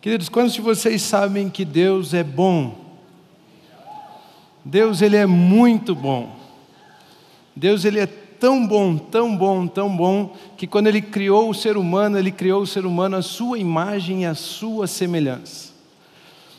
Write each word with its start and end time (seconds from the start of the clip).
Queridos, 0.00 0.30
quantos 0.30 0.54
de 0.54 0.62
vocês 0.62 1.02
sabem 1.02 1.50
que 1.50 1.62
Deus 1.62 2.14
é 2.14 2.24
bom? 2.24 2.74
Deus, 4.64 5.02
Ele 5.02 5.16
é 5.16 5.26
muito 5.26 5.94
bom. 5.94 6.34
Deus, 7.54 7.84
Ele 7.84 8.00
é 8.00 8.06
tão 8.06 8.66
bom, 8.66 8.96
tão 8.96 9.36
bom, 9.36 9.66
tão 9.66 9.94
bom, 9.94 10.34
que 10.56 10.66
quando 10.66 10.86
Ele 10.86 11.02
criou 11.02 11.50
o 11.50 11.54
ser 11.54 11.76
humano, 11.76 12.18
Ele 12.18 12.30
criou 12.30 12.62
o 12.62 12.66
ser 12.66 12.86
humano 12.86 13.16
à 13.16 13.20
sua 13.20 13.58
imagem 13.58 14.22
e 14.22 14.26
à 14.26 14.34
sua 14.34 14.86
semelhança. 14.86 15.68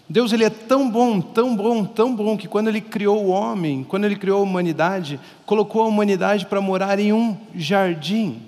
Deus 0.08 0.34
ele 0.34 0.44
é 0.44 0.50
tão 0.50 0.92
bom, 0.92 1.22
tão 1.22 1.56
bom, 1.56 1.86
tão 1.86 2.14
bom 2.14 2.38
que 2.38 2.46
quando 2.46 2.68
ele 2.68 2.82
criou 2.82 3.24
o 3.24 3.30
homem, 3.30 3.86
quando 3.88 4.04
ele 4.04 4.18
criou 4.18 4.40
a 4.40 4.44
humanidade, 4.44 5.18
colocou 5.46 5.84
a 5.84 5.88
humanidade 5.88 6.46
para 6.46 6.60
morar 6.60 7.00
em 7.00 7.14
um 7.14 7.38
jardim. 7.56 8.42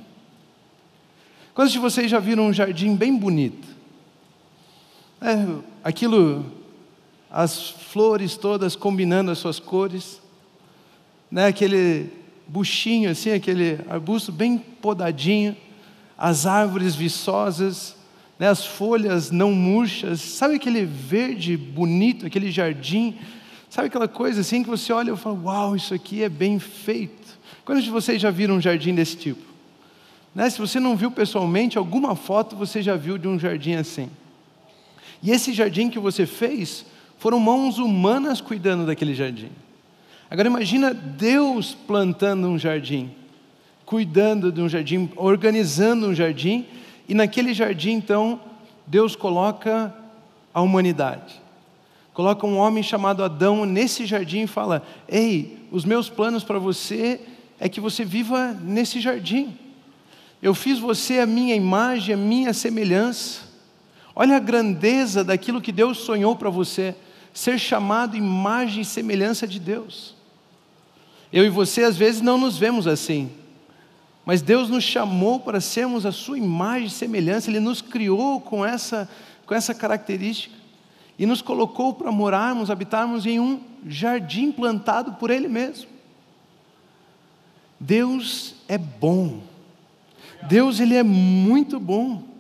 Quantos 1.54 1.72
de 1.72 1.80
vocês 1.80 2.12
já 2.12 2.20
viram 2.20 2.48
um 2.48 2.54
jardim 2.54 2.94
bem 2.98 3.16
bonito? 3.16 3.73
É, 5.26 5.48
aquilo, 5.82 6.46
as 7.32 7.70
flores 7.70 8.36
todas 8.36 8.76
combinando 8.76 9.32
as 9.32 9.38
suas 9.38 9.58
cores, 9.58 10.22
né? 11.32 11.46
aquele 11.46 12.10
buchinho 12.46 13.10
assim, 13.10 13.32
aquele 13.32 13.80
arbusto 13.90 14.34
bem 14.34 14.58
podadinho, 14.58 15.56
as 16.18 16.46
árvores 16.46 16.94
viçosas, 16.94 17.96
né, 18.38 18.50
as 18.50 18.66
folhas 18.66 19.32
não 19.32 19.54
murchas, 19.54 20.20
sabe 20.20 20.56
aquele 20.56 20.84
verde 20.84 21.56
bonito, 21.56 22.26
aquele 22.26 22.52
jardim, 22.52 23.18
sabe 23.70 23.88
aquela 23.88 24.10
coisa 24.10 24.42
assim 24.42 24.62
que 24.62 24.70
você 24.70 24.92
olha 24.92 25.14
e 25.14 25.16
fala, 25.16 25.40
uau, 25.42 25.74
isso 25.74 25.94
aqui 25.94 26.22
é 26.22 26.28
bem 26.28 26.60
feito. 26.60 27.40
Quantos 27.64 27.86
de 27.86 27.90
vocês 27.90 28.22
já 28.22 28.30
viram 28.30 28.56
um 28.56 28.62
jardim 28.62 28.94
desse 28.94 29.16
tipo? 29.16 29.54
Né, 30.36 30.50
se 30.50 30.60
você 30.60 30.82
não 30.82 30.98
viu 30.98 31.10
pessoalmente, 31.10 31.78
alguma 31.78 32.14
foto 32.14 32.58
você 32.58 32.82
já 32.82 32.98
viu 32.98 33.18
de 33.18 33.30
um 33.30 33.40
jardim 33.40 33.76
assim. 33.76 34.10
E 35.24 35.32
esse 35.32 35.54
jardim 35.54 35.90
que 35.90 35.98
você 35.98 36.26
fez, 36.26 36.86
foram 37.18 37.40
mãos 37.40 37.80
humanas 37.80 38.42
cuidando 38.42 38.86
daquele 38.86 39.16
jardim. 39.16 39.50
Agora 40.30 40.50
imagina 40.50 40.94
Deus 40.94 41.74
plantando 41.74 42.50
um 42.50 42.60
jardim, 42.60 43.10
cuidando 43.86 44.52
de 44.52 44.60
um 44.60 44.68
jardim, 44.68 45.10
organizando 45.16 46.08
um 46.08 46.14
jardim, 46.14 46.66
e 47.08 47.14
naquele 47.14 47.54
jardim, 47.54 47.92
então, 47.92 48.42
Deus 48.86 49.16
coloca 49.16 49.96
a 50.54 50.62
humanidade. 50.62 51.42
Coloca 52.14 52.46
um 52.46 52.58
homem 52.58 52.84
chamado 52.84 53.24
Adão 53.24 53.66
nesse 53.66 54.06
jardim 54.06 54.42
e 54.42 54.48
fala: 54.48 54.84
Ei, 55.08 55.58
os 55.72 55.86
meus 55.86 56.10
planos 56.10 56.44
para 56.44 56.60
você 56.60 57.22
é 57.58 57.70
que 57.70 57.80
você 57.80 58.04
viva 58.04 58.52
nesse 58.62 59.00
jardim. 59.00 59.58
Eu 60.42 60.54
fiz 60.54 60.78
você 60.78 61.20
a 61.20 61.26
minha 61.26 61.56
imagem, 61.56 62.14
a 62.14 62.18
minha 62.18 62.54
semelhança. 62.54 63.53
Olha 64.16 64.38
a 64.38 64.40
grandeza 64.40 65.24
daquilo 65.24 65.62
que 65.62 65.72
Deus 65.72 66.00
sonhou 66.00 66.36
para 66.36 66.50
você, 66.50 66.96
ser 67.34 67.58
chamado 67.58 68.16
imagem 68.16 68.82
e 68.82 68.86
semelhança 68.86 69.48
de 69.48 69.60
Deus. 69.60 70.16
Eu 71.32 71.44
e 71.44 71.50
você 71.50 71.84
às 71.84 71.98
vezes 71.98 72.22
não 72.22 72.38
nos 72.38 72.58
vemos 72.58 72.86
assim. 72.86 73.32
Mas 74.26 74.42
Deus 74.42 74.70
nos 74.70 74.84
chamou 74.84 75.40
para 75.40 75.60
sermos 75.60 76.06
a 76.06 76.12
sua 76.12 76.38
imagem 76.38 76.88
e 76.88 76.92
semelhança, 76.92 77.50
Ele 77.50 77.60
nos 77.60 77.82
criou 77.82 78.40
com 78.40 78.64
essa, 78.66 79.10
com 79.46 79.54
essa 79.54 79.74
característica 79.74 80.56
e 81.18 81.26
nos 81.26 81.42
colocou 81.42 81.94
para 81.94 82.12
morarmos, 82.12 82.72
habitarmos 82.72 83.26
em 83.26 83.40
um 83.40 83.60
jardim 83.86 84.52
plantado 84.52 85.14
por 85.14 85.30
Ele 85.30 85.48
mesmo. 85.48 85.90
Deus 87.80 88.56
é 88.68 88.78
bom, 88.78 89.42
Deus 90.44 90.80
Ele 90.80 90.96
é 90.96 91.04
muito 91.04 91.80
bom. 91.80 92.33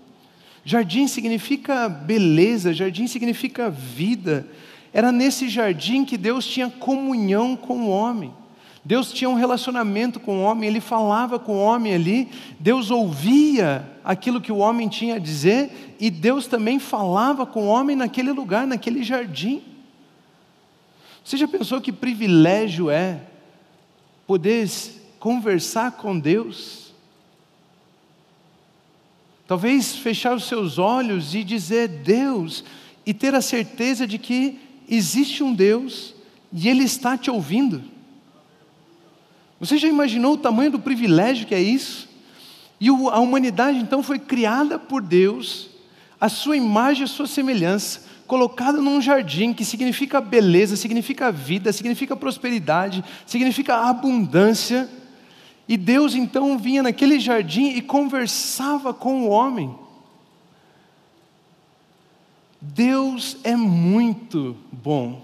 Jardim 0.66 1.08
significa 1.08 1.90
beleza, 1.90 2.74
jardim 2.74 3.06
significa 3.08 3.70
vida. 3.70 4.48
Era 4.94 5.12
nesse 5.12 5.50
jardim 5.50 6.06
que 6.06 6.18
Deus 6.18 6.46
tinha 6.46 6.70
comunhão 6.70 7.56
com 7.56 7.82
o 7.82 7.90
homem. 7.90 8.34
Deus 8.86 9.14
tinha 9.14 9.30
um 9.30 9.34
relacionamento 9.34 10.20
com 10.20 10.40
o 10.40 10.44
homem, 10.44 10.70
ele 10.70 10.82
falava 10.82 11.40
com 11.40 11.54
o 11.54 11.64
homem 11.64 11.94
ali, 11.94 12.30
Deus 12.60 12.92
ouvia 12.92 13.90
aquilo 14.04 14.42
que 14.42 14.52
o 14.52 14.58
homem 14.58 14.90
tinha 14.90 15.16
a 15.16 15.20
dizer, 15.20 15.96
e 16.00 16.10
Deus 16.10 16.48
também 16.48 16.80
falava 16.80 17.46
com 17.46 17.64
o 17.64 17.70
homem 17.70 17.96
naquele 17.96 18.34
lugar, 18.34 18.68
naquele 18.68 19.02
jardim. 19.02 19.62
Você 21.24 21.38
já 21.38 21.48
pensou 21.48 21.80
que 21.80 21.94
privilégio 21.94 22.90
é 22.90 23.22
poder 24.28 24.70
conversar 25.18 25.94
com 25.94 26.20
Deus? 26.20 26.83
Talvez 29.48 29.96
fechar 29.96 30.36
os 30.36 30.46
seus 30.46 30.78
olhos 30.78 31.36
e 31.36 31.44
dizer 31.44 31.88
Deus, 31.88 32.64
e 33.06 33.14
ter 33.14 33.36
a 33.36 33.42
certeza 33.42 34.08
de 34.08 34.18
que 34.18 34.60
existe 34.88 35.44
um 35.44 35.54
Deus 35.54 36.14
e 36.52 36.70
Ele 36.70 36.84
está 36.84 37.18
te 37.18 37.30
ouvindo. 37.30 37.84
Você 39.60 39.78
já 39.78 39.88
imaginou 39.88 40.34
o 40.34 40.38
tamanho 40.38 40.72
do 40.72 40.80
privilégio 40.80 41.48
que 41.48 41.56
é 41.56 41.62
isso? 41.62 42.10
E 42.80 42.90
a 42.90 43.20
humanidade 43.20 43.78
então 43.78 44.04
foi 44.04 44.20
criada 44.20 44.78
por 44.78 45.02
Deus, 45.02 45.70
a 46.20 46.28
sua 46.28 46.58
imagem, 46.58 47.04
a 47.04 47.08
sua 47.08 47.28
semelhança, 47.28 48.04
colocada 48.28 48.82
num 48.82 49.02
jardim 49.02 49.54
que 49.54 49.64
significa 49.64 50.20
beleza, 50.20 50.76
significa 50.76 51.32
vida, 51.32 51.72
significa 51.72 52.16
prosperidade, 52.16 53.04
significa 53.26 53.76
abundância. 53.76 54.90
E 55.68 55.78
Deus 55.78 56.14
então 56.14 56.58
vinha 56.58 56.84
naquele 56.84 57.20
jardim 57.20 57.70
e 57.70 57.82
conversava 57.82 58.94
com 58.94 59.24
o 59.24 59.30
homem. 59.30 59.74
Deus 62.60 63.38
é 63.44 63.56
muito 63.56 64.56
bom. 64.72 65.22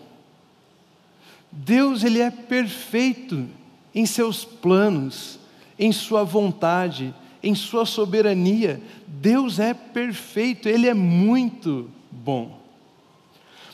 Deus 1.51 2.03
ele 2.03 2.19
é 2.19 2.29
perfeito 2.29 3.47
em 3.93 4.05
seus 4.05 4.45
planos, 4.45 5.39
em 5.77 5.91
Sua 5.91 6.23
vontade, 6.23 7.13
em 7.41 7.55
Sua 7.55 7.85
soberania. 7.85 8.81
Deus 9.07 9.59
é 9.59 9.73
perfeito, 9.73 10.67
Ele 10.69 10.87
é 10.87 10.93
muito 10.93 11.89
bom. 12.11 12.59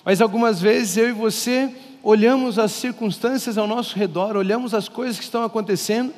Mas 0.04 0.22
algumas 0.22 0.62
vezes 0.62 0.98
eu 0.98 1.10
e 1.10 1.12
você 1.12 1.74
olhamos 2.04 2.60
as 2.60 2.72
circunstâncias 2.72 3.58
ao 3.58 3.66
nosso 3.66 3.98
redor, 3.98 4.38
olhamos 4.38 4.76
as 4.76 4.88
coisas 4.88 5.18
que 5.18 5.24
estão 5.24 5.44
acontecendo 5.44 6.14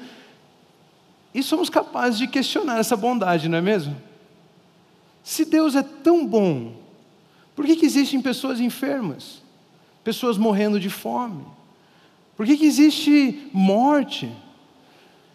e 1.37 1.43
somos 1.43 1.69
capazes 1.69 2.17
de 2.17 2.25
questionar 2.25 2.79
essa 2.79 2.97
bondade, 2.97 3.47
não 3.47 3.59
é 3.59 3.61
mesmo? 3.61 3.95
Se 5.21 5.45
Deus 5.45 5.75
é 5.75 5.83
tão 5.83 6.25
bom, 6.25 6.73
por 7.55 7.63
que, 7.63 7.75
que 7.75 7.85
existem 7.85 8.19
pessoas 8.19 8.59
enfermas, 8.59 9.43
pessoas 10.03 10.35
morrendo 10.35 10.79
de 10.79 10.89
fome? 10.89 11.45
Por 12.35 12.43
que, 12.43 12.57
que 12.57 12.65
existe 12.65 13.47
morte? 13.53 14.31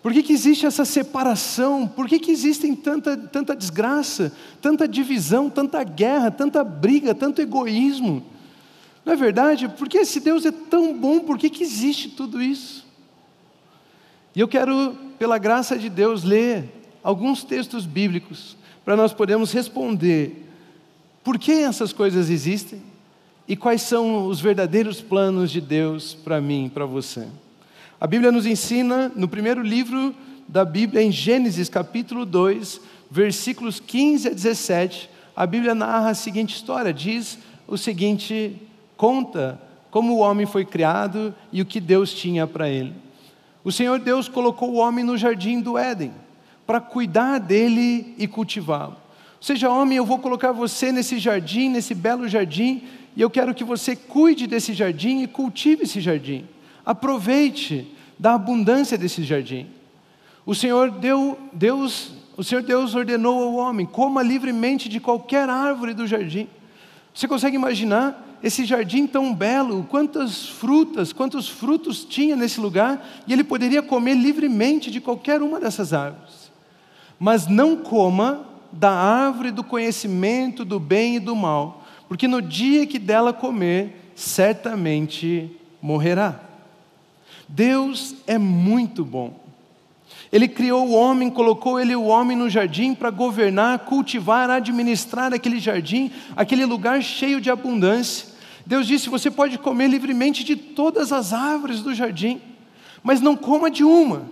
Por 0.02 0.12
que, 0.12 0.24
que 0.24 0.32
existe 0.32 0.66
essa 0.66 0.84
separação? 0.84 1.86
Por 1.86 2.08
que, 2.08 2.18
que 2.18 2.32
existem 2.32 2.74
tanta, 2.74 3.16
tanta 3.16 3.54
desgraça, 3.54 4.32
tanta 4.60 4.88
divisão, 4.88 5.48
tanta 5.48 5.84
guerra, 5.84 6.32
tanta 6.32 6.64
briga, 6.64 7.14
tanto 7.14 7.40
egoísmo? 7.40 8.24
Não 9.04 9.12
é 9.12 9.16
verdade? 9.16 9.68
Porque 9.68 10.04
se 10.04 10.18
Deus 10.18 10.44
é 10.44 10.50
tão 10.50 10.98
bom, 10.98 11.20
por 11.20 11.38
que, 11.38 11.48
que 11.48 11.62
existe 11.62 12.08
tudo 12.08 12.42
isso? 12.42 12.90
E 14.34 14.40
eu 14.40 14.48
quero, 14.48 14.96
pela 15.22 15.38
graça 15.38 15.78
de 15.78 15.88
Deus, 15.88 16.24
ler 16.24 16.64
alguns 17.00 17.44
textos 17.44 17.86
bíblicos 17.86 18.56
para 18.84 18.96
nós 18.96 19.12
podermos 19.12 19.52
responder 19.52 20.48
por 21.22 21.38
que 21.38 21.52
essas 21.52 21.92
coisas 21.92 22.28
existem 22.28 22.82
e 23.46 23.54
quais 23.54 23.82
são 23.82 24.26
os 24.26 24.40
verdadeiros 24.40 25.00
planos 25.00 25.52
de 25.52 25.60
Deus 25.60 26.12
para 26.12 26.40
mim 26.40 26.68
para 26.74 26.86
você. 26.86 27.28
A 28.00 28.06
Bíblia 28.08 28.32
nos 28.32 28.46
ensina, 28.46 29.12
no 29.14 29.28
primeiro 29.28 29.62
livro 29.62 30.12
da 30.48 30.64
Bíblia, 30.64 31.00
em 31.00 31.12
Gênesis 31.12 31.68
capítulo 31.68 32.26
2, 32.26 32.80
versículos 33.08 33.78
15 33.78 34.26
a 34.26 34.32
17, 34.32 35.08
a 35.36 35.46
Bíblia 35.46 35.72
narra 35.72 36.10
a 36.10 36.14
seguinte 36.14 36.56
história: 36.56 36.92
diz 36.92 37.38
o 37.68 37.78
seguinte, 37.78 38.60
conta 38.96 39.56
como 39.88 40.14
o 40.14 40.18
homem 40.18 40.46
foi 40.46 40.64
criado 40.64 41.32
e 41.52 41.62
o 41.62 41.64
que 41.64 41.78
Deus 41.78 42.12
tinha 42.12 42.44
para 42.44 42.68
ele. 42.68 43.01
O 43.64 43.70
Senhor 43.70 43.98
Deus 43.98 44.28
colocou 44.28 44.72
o 44.72 44.76
homem 44.76 45.04
no 45.04 45.16
jardim 45.16 45.60
do 45.60 45.78
Éden 45.78 46.12
para 46.66 46.80
cuidar 46.80 47.38
dele 47.38 48.14
e 48.18 48.26
cultivá-lo. 48.26 48.96
Seja 49.40 49.70
homem, 49.70 49.98
eu 49.98 50.06
vou 50.06 50.18
colocar 50.18 50.52
você 50.52 50.92
nesse 50.92 51.18
jardim, 51.18 51.68
nesse 51.68 51.94
belo 51.94 52.28
jardim, 52.28 52.82
e 53.16 53.20
eu 53.20 53.28
quero 53.28 53.54
que 53.54 53.64
você 53.64 53.94
cuide 53.96 54.46
desse 54.46 54.72
jardim 54.72 55.22
e 55.22 55.26
cultive 55.26 55.82
esse 55.82 56.00
jardim. 56.00 56.46
Aproveite 56.86 57.92
da 58.18 58.34
abundância 58.34 58.96
desse 58.96 59.22
jardim. 59.24 59.66
O 60.46 60.54
Senhor 60.54 60.90
deu, 60.90 61.38
Deus, 61.52 62.12
o 62.36 62.44
Senhor 62.44 62.62
Deus 62.62 62.94
ordenou 62.94 63.42
ao 63.42 63.54
homem: 63.54 63.84
coma 63.86 64.22
livremente 64.22 64.88
de 64.88 65.00
qualquer 65.00 65.48
árvore 65.48 65.94
do 65.94 66.06
jardim. 66.06 66.48
Você 67.14 67.28
consegue 67.28 67.56
imaginar 67.56 68.31
esse 68.42 68.64
jardim 68.64 69.06
tão 69.06 69.32
belo, 69.34 69.86
quantas 69.88 70.48
frutas, 70.48 71.12
quantos 71.12 71.48
frutos 71.48 72.04
tinha 72.04 72.34
nesse 72.34 72.60
lugar, 72.60 73.06
e 73.26 73.32
ele 73.32 73.44
poderia 73.44 73.82
comer 73.82 74.14
livremente 74.14 74.90
de 74.90 75.00
qualquer 75.00 75.40
uma 75.40 75.60
dessas 75.60 75.92
árvores. 75.92 76.50
Mas 77.18 77.46
não 77.46 77.76
coma 77.76 78.46
da 78.72 78.90
árvore 78.90 79.50
do 79.50 79.62
conhecimento 79.62 80.64
do 80.64 80.80
bem 80.80 81.16
e 81.16 81.20
do 81.20 81.36
mal, 81.36 81.84
porque 82.08 82.26
no 82.26 82.42
dia 82.42 82.86
que 82.86 82.98
dela 82.98 83.32
comer, 83.32 84.12
certamente 84.14 85.50
morrerá. 85.80 86.40
Deus 87.48 88.14
é 88.26 88.38
muito 88.38 89.04
bom. 89.04 89.40
Ele 90.32 90.48
criou 90.48 90.88
o 90.88 90.92
homem, 90.92 91.28
colocou 91.28 91.78
ele 91.78 91.94
o 91.94 92.04
homem 92.04 92.36
no 92.36 92.48
jardim 92.48 92.94
para 92.94 93.10
governar, 93.10 93.80
cultivar, 93.80 94.48
administrar 94.48 95.32
aquele 95.34 95.60
jardim, 95.60 96.10
aquele 96.34 96.64
lugar 96.64 97.02
cheio 97.02 97.40
de 97.40 97.50
abundância. 97.50 98.31
Deus 98.66 98.86
disse: 98.86 99.08
você 99.08 99.30
pode 99.30 99.58
comer 99.58 99.88
livremente 99.88 100.44
de 100.44 100.56
todas 100.56 101.12
as 101.12 101.32
árvores 101.32 101.80
do 101.80 101.94
jardim, 101.94 102.40
mas 103.02 103.20
não 103.20 103.36
coma 103.36 103.70
de 103.70 103.84
uma, 103.84 104.28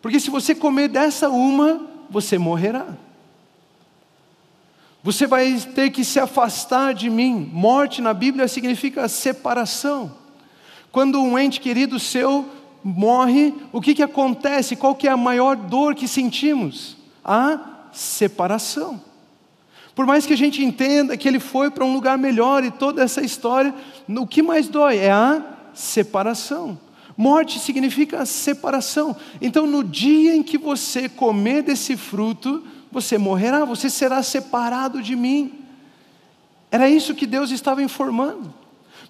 porque 0.00 0.20
se 0.20 0.30
você 0.30 0.54
comer 0.54 0.88
dessa 0.88 1.30
uma, 1.30 1.88
você 2.10 2.38
morrerá. 2.38 2.86
Você 5.04 5.26
vai 5.26 5.52
ter 5.74 5.90
que 5.90 6.04
se 6.04 6.20
afastar 6.20 6.94
de 6.94 7.10
mim. 7.10 7.50
Morte 7.52 8.00
na 8.00 8.14
Bíblia 8.14 8.46
significa 8.46 9.08
separação. 9.08 10.14
Quando 10.92 11.20
um 11.20 11.36
ente 11.36 11.60
querido 11.60 11.98
seu 11.98 12.48
morre, 12.84 13.52
o 13.72 13.80
que, 13.80 13.94
que 13.94 14.02
acontece? 14.02 14.76
Qual 14.76 14.94
que 14.94 15.08
é 15.08 15.10
a 15.10 15.16
maior 15.16 15.56
dor 15.56 15.94
que 15.94 16.06
sentimos? 16.06 16.96
A 17.24 17.88
separação. 17.92 19.00
Por 19.94 20.06
mais 20.06 20.24
que 20.24 20.32
a 20.32 20.36
gente 20.36 20.62
entenda 20.62 21.16
que 21.16 21.28
ele 21.28 21.38
foi 21.38 21.70
para 21.70 21.84
um 21.84 21.92
lugar 21.92 22.16
melhor 22.16 22.64
e 22.64 22.70
toda 22.70 23.02
essa 23.02 23.20
história, 23.20 23.74
o 24.08 24.26
que 24.26 24.42
mais 24.42 24.68
dói 24.68 24.98
é 24.98 25.10
a 25.10 25.42
separação. 25.74 26.78
Morte 27.16 27.58
significa 27.58 28.24
separação. 28.24 29.14
Então, 29.40 29.66
no 29.66 29.84
dia 29.84 30.34
em 30.34 30.42
que 30.42 30.56
você 30.56 31.08
comer 31.08 31.62
desse 31.62 31.96
fruto, 31.96 32.64
você 32.90 33.18
morrerá, 33.18 33.64
você 33.64 33.90
será 33.90 34.22
separado 34.22 35.02
de 35.02 35.14
mim. 35.14 35.52
Era 36.70 36.88
isso 36.88 37.14
que 37.14 37.26
Deus 37.26 37.50
estava 37.50 37.82
informando. 37.82 38.52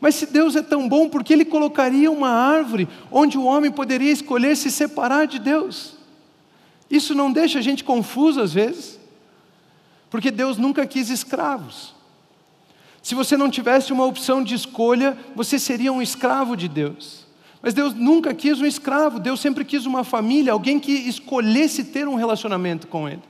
Mas 0.01 0.17
se 0.17 0.27
Deus 0.27 0.57
é 0.57 0.63
tão 0.63 0.89
bom, 0.89 1.09
por 1.09 1.23
que 1.23 1.33
Ele 1.33 1.45
colocaria 1.45 2.11
uma 2.11 2.29
árvore 2.29 2.89
onde 3.09 3.39
o 3.39 3.45
homem 3.45 3.71
poderia 3.71 4.11
escolher 4.11 4.57
se 4.57 4.69
separar 4.69 5.29
de 5.29 5.39
Deus? 5.39 5.97
Isso 6.91 7.15
não 7.15 7.31
deixa 7.31 7.61
a 7.61 7.63
gente 7.63 7.85
confuso 7.85 8.41
às 8.41 8.53
vezes, 8.53 8.99
porque 10.13 10.31
Deus 10.31 10.59
nunca 10.59 10.85
quis 10.87 11.09
escravos. 11.09 11.95
Se 13.03 13.15
você 13.15 13.35
não 13.35 13.49
tivesse 13.49 13.95
uma 13.95 14.05
opção 14.05 14.45
de 14.45 14.55
escolha, 14.55 15.17
você 15.35 15.59
seria 15.59 15.91
um 15.91 16.03
escravo 16.03 16.55
de 16.55 16.69
Deus. 16.69 17.27
Mas 17.63 17.73
Deus 17.73 17.95
nunca 17.95 18.35
quis 18.35 18.61
um 18.61 18.67
escravo, 18.67 19.19
Deus 19.19 19.41
sempre 19.41 19.65
quis 19.65 19.87
uma 19.87 20.05
família, 20.05 20.53
alguém 20.53 20.79
que 20.79 20.93
escolhesse 20.93 21.85
ter 21.85 22.07
um 22.07 22.15
relacionamento 22.15 22.87
com 22.89 23.09
Ele. 23.09 23.23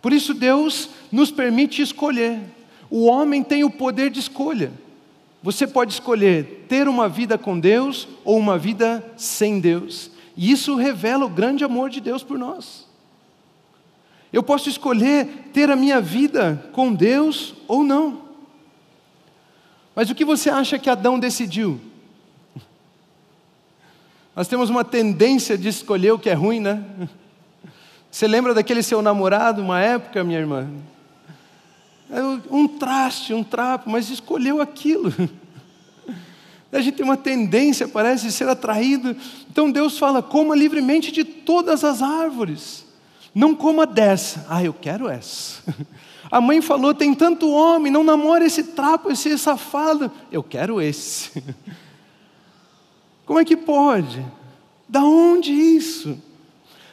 Por 0.00 0.14
isso 0.14 0.32
Deus 0.32 0.88
nos 1.12 1.30
permite 1.30 1.82
escolher. 1.82 2.40
O 2.88 3.04
homem 3.04 3.42
tem 3.42 3.62
o 3.62 3.70
poder 3.70 4.08
de 4.08 4.18
escolha. 4.18 4.72
Você 5.42 5.66
pode 5.66 5.92
escolher 5.92 6.64
ter 6.70 6.88
uma 6.88 7.06
vida 7.06 7.36
com 7.36 7.60
Deus 7.60 8.08
ou 8.24 8.38
uma 8.38 8.56
vida 8.56 9.04
sem 9.14 9.60
Deus. 9.60 10.10
E 10.34 10.50
isso 10.50 10.74
revela 10.74 11.26
o 11.26 11.30
grande 11.30 11.64
amor 11.64 11.90
de 11.90 12.00
Deus 12.00 12.22
por 12.22 12.38
nós. 12.38 12.79
Eu 14.32 14.42
posso 14.42 14.68
escolher 14.68 15.50
ter 15.52 15.70
a 15.70 15.76
minha 15.76 16.00
vida 16.00 16.70
com 16.72 16.94
Deus 16.94 17.54
ou 17.66 17.82
não. 17.82 18.22
Mas 19.94 20.08
o 20.08 20.14
que 20.14 20.24
você 20.24 20.48
acha 20.48 20.78
que 20.78 20.88
Adão 20.88 21.18
decidiu? 21.18 21.80
Nós 24.34 24.46
temos 24.46 24.70
uma 24.70 24.84
tendência 24.84 25.58
de 25.58 25.68
escolher 25.68 26.12
o 26.12 26.18
que 26.18 26.30
é 26.30 26.34
ruim, 26.34 26.60
né? 26.60 26.84
Você 28.10 28.26
lembra 28.26 28.54
daquele 28.54 28.82
seu 28.82 29.02
namorado, 29.02 29.60
uma 29.60 29.80
época, 29.80 30.24
minha 30.24 30.38
irmã? 30.38 30.68
É 32.08 32.22
um 32.50 32.66
traste, 32.66 33.34
um 33.34 33.44
trapo, 33.44 33.90
mas 33.90 34.10
escolheu 34.10 34.60
aquilo. 34.60 35.12
A 36.72 36.80
gente 36.80 36.96
tem 36.96 37.04
uma 37.04 37.16
tendência, 37.16 37.88
parece, 37.88 38.30
ser 38.30 38.48
atraído. 38.48 39.16
Então 39.50 39.70
Deus 39.70 39.98
fala: 39.98 40.22
coma 40.22 40.54
livremente 40.54 41.10
de 41.10 41.24
todas 41.24 41.82
as 41.82 42.00
árvores. 42.00 42.86
Não 43.34 43.54
coma 43.54 43.86
dessa. 43.86 44.46
Ah, 44.48 44.62
eu 44.62 44.72
quero 44.72 45.08
essa. 45.08 45.62
A 46.30 46.40
mãe 46.40 46.60
falou: 46.60 46.94
tem 46.94 47.14
tanto 47.14 47.50
homem, 47.50 47.90
não 47.90 48.04
namora 48.04 48.44
esse 48.44 48.62
trapo, 48.64 49.10
esse 49.10 49.36
safado. 49.36 50.10
Eu 50.30 50.42
quero 50.42 50.80
esse. 50.80 51.42
Como 53.26 53.38
é 53.38 53.44
que 53.44 53.56
pode? 53.56 54.24
Da 54.88 55.04
onde 55.04 55.52
isso? 55.52 56.20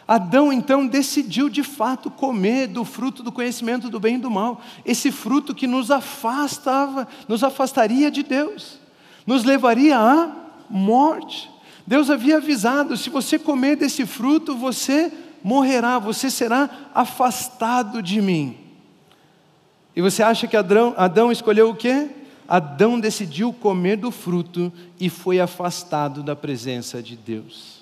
Adão 0.08 0.54
então 0.54 0.88
decidiu 0.88 1.50
de 1.50 1.64
fato 1.64 2.10
comer 2.10 2.68
do 2.68 2.86
fruto 2.86 3.22
do 3.22 3.32
conhecimento 3.32 3.90
do 3.90 4.00
bem 4.00 4.16
e 4.16 4.20
do 4.20 4.32
mal, 4.32 4.62
esse 4.86 5.12
fruto 5.12 5.54
que 5.54 5.68
nos 5.68 5.92
afastava, 5.92 7.06
nos 7.28 7.44
afastaria 7.44 8.10
de 8.10 8.24
Deus, 8.24 8.80
nos 9.26 9.44
levaria 9.44 10.00
à 10.00 10.32
morte. 10.70 11.52
Deus 11.86 12.10
havia 12.10 12.38
avisado: 12.38 12.96
se 12.96 13.10
você 13.10 13.38
comer 13.38 13.76
desse 13.76 14.06
fruto, 14.06 14.56
você 14.56 15.12
morrerá, 15.44 16.00
você 16.00 16.30
será 16.30 16.70
afastado 16.94 18.02
de 18.02 18.22
mim. 18.22 18.58
E 19.96 20.02
você 20.02 20.22
acha 20.22 20.48
que 20.48 20.56
Adão, 20.56 20.94
Adão 20.96 21.32
escolheu 21.32 21.70
o 21.70 21.76
quê? 21.76 22.10
Adão 22.48 23.00
decidiu 23.00 23.52
comer 23.52 23.98
do 23.98 24.12
fruto 24.12 24.72
e 25.00 25.10
foi 25.10 25.40
afastado 25.40 26.24
da 26.24 26.36
presença 26.36 27.02
de 27.02 27.16
Deus. 27.16 27.78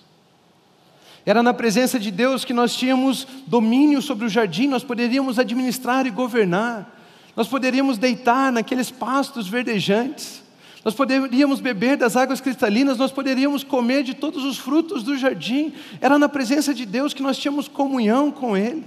Era 1.26 1.42
na 1.42 1.54
presença 1.54 2.00
de 2.00 2.12
Deus 2.12 2.46
que 2.46 2.54
nós 2.54 2.76
tínhamos 2.76 3.28
domínio 3.48 4.02
sobre 4.02 4.26
o 4.26 4.30
jardim, 4.30 4.68
nós 4.68 4.84
poderíamos 4.84 5.40
administrar 5.40 6.06
e 6.06 6.12
governar, 6.12 6.96
nós 7.36 7.48
poderíamos 7.48 7.98
deitar 7.98 8.52
naqueles 8.52 8.92
pastos 8.92 9.48
verdejantes, 9.48 10.45
nós 10.86 10.94
poderíamos 10.94 11.60
beber 11.60 11.98
das 11.98 12.16
águas 12.16 12.40
cristalinas, 12.40 13.00
nós 13.00 13.12
poderíamos 13.12 13.64
comer 13.64 14.04
de 14.04 14.14
todos 14.14 14.46
os 14.46 14.60
frutos 14.60 15.02
do 15.02 15.18
jardim. 15.18 15.74
Era 16.00 16.20
na 16.20 16.30
presença 16.30 16.76
de 16.76 16.86
Deus 16.86 17.12
que 17.12 17.24
nós 17.24 17.40
tínhamos 17.40 17.68
comunhão 17.68 18.30
com 18.30 18.56
Ele. 18.56 18.86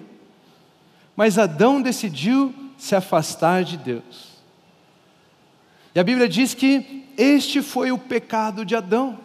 Mas 1.16 1.36
Adão 1.36 1.82
decidiu 1.82 2.54
se 2.78 2.94
afastar 2.94 3.64
de 3.64 3.76
Deus. 3.76 4.28
E 5.92 5.98
a 5.98 6.04
Bíblia 6.04 6.28
diz 6.28 6.54
que 6.54 7.04
este 7.16 7.60
foi 7.60 7.90
o 7.90 7.98
pecado 7.98 8.64
de 8.64 8.76
Adão. 8.76 9.18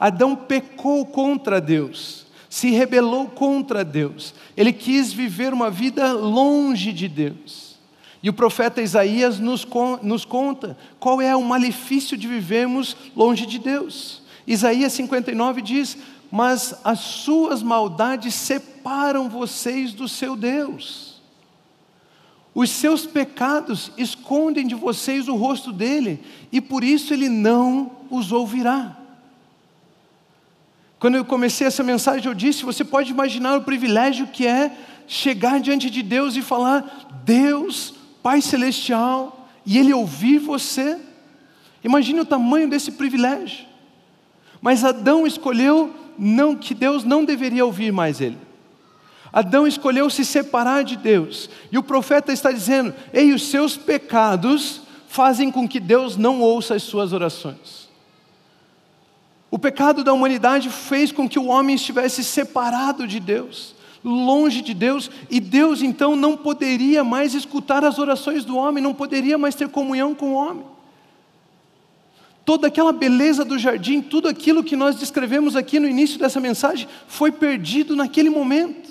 Adão 0.00 0.34
pecou 0.34 1.04
contra 1.04 1.60
Deus, 1.60 2.26
se 2.48 2.70
rebelou 2.70 3.26
contra 3.28 3.84
Deus, 3.84 4.34
ele 4.56 4.72
quis 4.72 5.12
viver 5.12 5.52
uma 5.52 5.70
vida 5.70 6.10
longe 6.14 6.90
de 6.90 7.06
Deus. 7.06 7.71
E 8.22 8.28
o 8.28 8.32
profeta 8.32 8.80
Isaías 8.80 9.38
nos, 9.40 9.66
nos 10.02 10.24
conta 10.24 10.76
qual 11.00 11.20
é 11.20 11.34
o 11.34 11.42
malefício 11.42 12.16
de 12.16 12.28
vivermos 12.28 12.96
longe 13.16 13.44
de 13.44 13.58
Deus. 13.58 14.22
Isaías 14.46 14.92
59 14.92 15.60
diz: 15.60 15.98
Mas 16.30 16.74
as 16.84 17.00
suas 17.00 17.62
maldades 17.62 18.34
separam 18.34 19.28
vocês 19.28 19.92
do 19.92 20.06
seu 20.06 20.36
Deus. 20.36 21.20
Os 22.54 22.70
seus 22.70 23.06
pecados 23.06 23.90
escondem 23.96 24.66
de 24.66 24.74
vocês 24.74 25.26
o 25.26 25.34
rosto 25.34 25.72
dele, 25.72 26.20
e 26.52 26.60
por 26.60 26.84
isso 26.84 27.12
ele 27.12 27.28
não 27.28 27.90
os 28.10 28.30
ouvirá. 28.30 28.98
Quando 31.00 31.16
eu 31.16 31.24
comecei 31.24 31.66
essa 31.66 31.82
mensagem, 31.82 32.26
eu 32.26 32.34
disse: 32.34 32.62
você 32.62 32.84
pode 32.84 33.10
imaginar 33.10 33.56
o 33.56 33.62
privilégio 33.62 34.28
que 34.28 34.46
é 34.46 34.70
chegar 35.08 35.58
diante 35.60 35.90
de 35.90 36.02
Deus 36.02 36.36
e 36.36 36.42
falar, 36.42 37.08
Deus, 37.24 37.94
Pai 38.22 38.40
Celestial, 38.40 39.48
e 39.64 39.78
Ele 39.78 39.92
ouvir 39.92 40.38
você. 40.38 40.98
Imagine 41.82 42.20
o 42.20 42.24
tamanho 42.24 42.68
desse 42.68 42.92
privilégio. 42.92 43.66
Mas 44.60 44.84
Adão 44.84 45.26
escolheu 45.26 45.92
não 46.16 46.54
que 46.54 46.72
Deus 46.72 47.02
não 47.02 47.24
deveria 47.24 47.64
ouvir 47.64 47.92
mais 47.92 48.20
ele. 48.20 48.38
Adão 49.32 49.66
escolheu 49.66 50.08
se 50.08 50.24
separar 50.24 50.84
de 50.84 50.96
Deus. 50.96 51.50
E 51.70 51.78
o 51.78 51.82
profeta 51.82 52.32
está 52.32 52.52
dizendo: 52.52 52.94
"Ei, 53.12 53.32
os 53.32 53.48
seus 53.48 53.76
pecados 53.76 54.82
fazem 55.08 55.50
com 55.50 55.66
que 55.66 55.80
Deus 55.80 56.16
não 56.16 56.40
ouça 56.40 56.74
as 56.74 56.82
suas 56.82 57.12
orações." 57.12 57.90
O 59.50 59.58
pecado 59.58 60.04
da 60.04 60.12
humanidade 60.12 60.70
fez 60.70 61.10
com 61.10 61.28
que 61.28 61.38
o 61.38 61.46
homem 61.46 61.76
estivesse 61.76 62.22
separado 62.22 63.06
de 63.06 63.20
Deus, 63.20 63.74
longe 64.04 64.62
de 64.62 64.74
Deus, 64.74 65.10
e 65.30 65.38
Deus 65.38 65.82
então 65.82 66.16
não 66.16 66.36
poderia 66.36 67.04
mais 67.04 67.34
escutar 67.34 67.84
as 67.84 67.98
orações 67.98 68.44
do 68.44 68.56
homem, 68.56 68.82
não 68.82 68.94
poderia 68.94 69.38
mais 69.38 69.54
ter 69.54 69.68
comunhão 69.68 70.14
com 70.14 70.30
o 70.30 70.34
homem. 70.34 70.64
Toda 72.44 72.66
aquela 72.66 72.92
beleza 72.92 73.44
do 73.44 73.58
jardim, 73.58 74.00
tudo 74.00 74.28
aquilo 74.28 74.64
que 74.64 74.74
nós 74.74 74.96
descrevemos 74.96 75.54
aqui 75.54 75.78
no 75.78 75.88
início 75.88 76.18
dessa 76.18 76.40
mensagem, 76.40 76.88
foi 77.06 77.30
perdido 77.30 77.94
naquele 77.94 78.30
momento. 78.30 78.90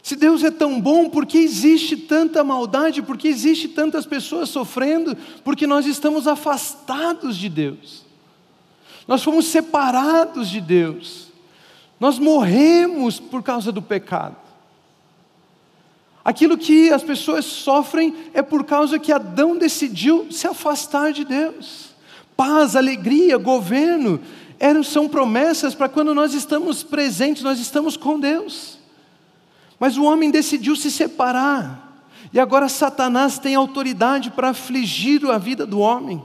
Se 0.00 0.16
Deus 0.16 0.42
é 0.42 0.50
tão 0.50 0.80
bom, 0.80 1.10
por 1.10 1.26
que 1.26 1.36
existe 1.36 1.96
tanta 1.96 2.42
maldade? 2.42 3.02
Por 3.02 3.18
que 3.18 3.28
existe 3.28 3.68
tantas 3.68 4.06
pessoas 4.06 4.48
sofrendo? 4.48 5.14
Porque 5.44 5.66
nós 5.66 5.84
estamos 5.84 6.26
afastados 6.26 7.36
de 7.36 7.48
Deus. 7.48 8.06
Nós 9.06 9.22
fomos 9.22 9.46
separados 9.46 10.48
de 10.48 10.60
Deus. 10.60 11.27
Nós 12.00 12.18
morremos 12.18 13.18
por 13.18 13.42
causa 13.42 13.72
do 13.72 13.82
pecado. 13.82 14.36
Aquilo 16.24 16.58
que 16.58 16.90
as 16.90 17.02
pessoas 17.02 17.44
sofrem 17.44 18.14
é 18.34 18.42
por 18.42 18.64
causa 18.64 18.98
que 18.98 19.12
Adão 19.12 19.56
decidiu 19.56 20.30
se 20.30 20.46
afastar 20.46 21.12
de 21.12 21.24
Deus. 21.24 21.90
Paz, 22.36 22.76
alegria, 22.76 23.38
governo, 23.38 24.20
eram, 24.60 24.82
são 24.82 25.08
promessas 25.08 25.74
para 25.74 25.88
quando 25.88 26.14
nós 26.14 26.34
estamos 26.34 26.82
presentes, 26.82 27.42
nós 27.42 27.58
estamos 27.58 27.96
com 27.96 28.20
Deus. 28.20 28.78
Mas 29.80 29.96
o 29.96 30.04
homem 30.04 30.30
decidiu 30.30 30.76
se 30.76 30.90
separar, 30.90 32.04
e 32.32 32.38
agora 32.38 32.68
Satanás 32.68 33.38
tem 33.38 33.54
autoridade 33.54 34.30
para 34.30 34.50
afligir 34.50 35.24
a 35.30 35.38
vida 35.38 35.64
do 35.64 35.78
homem. 35.78 36.22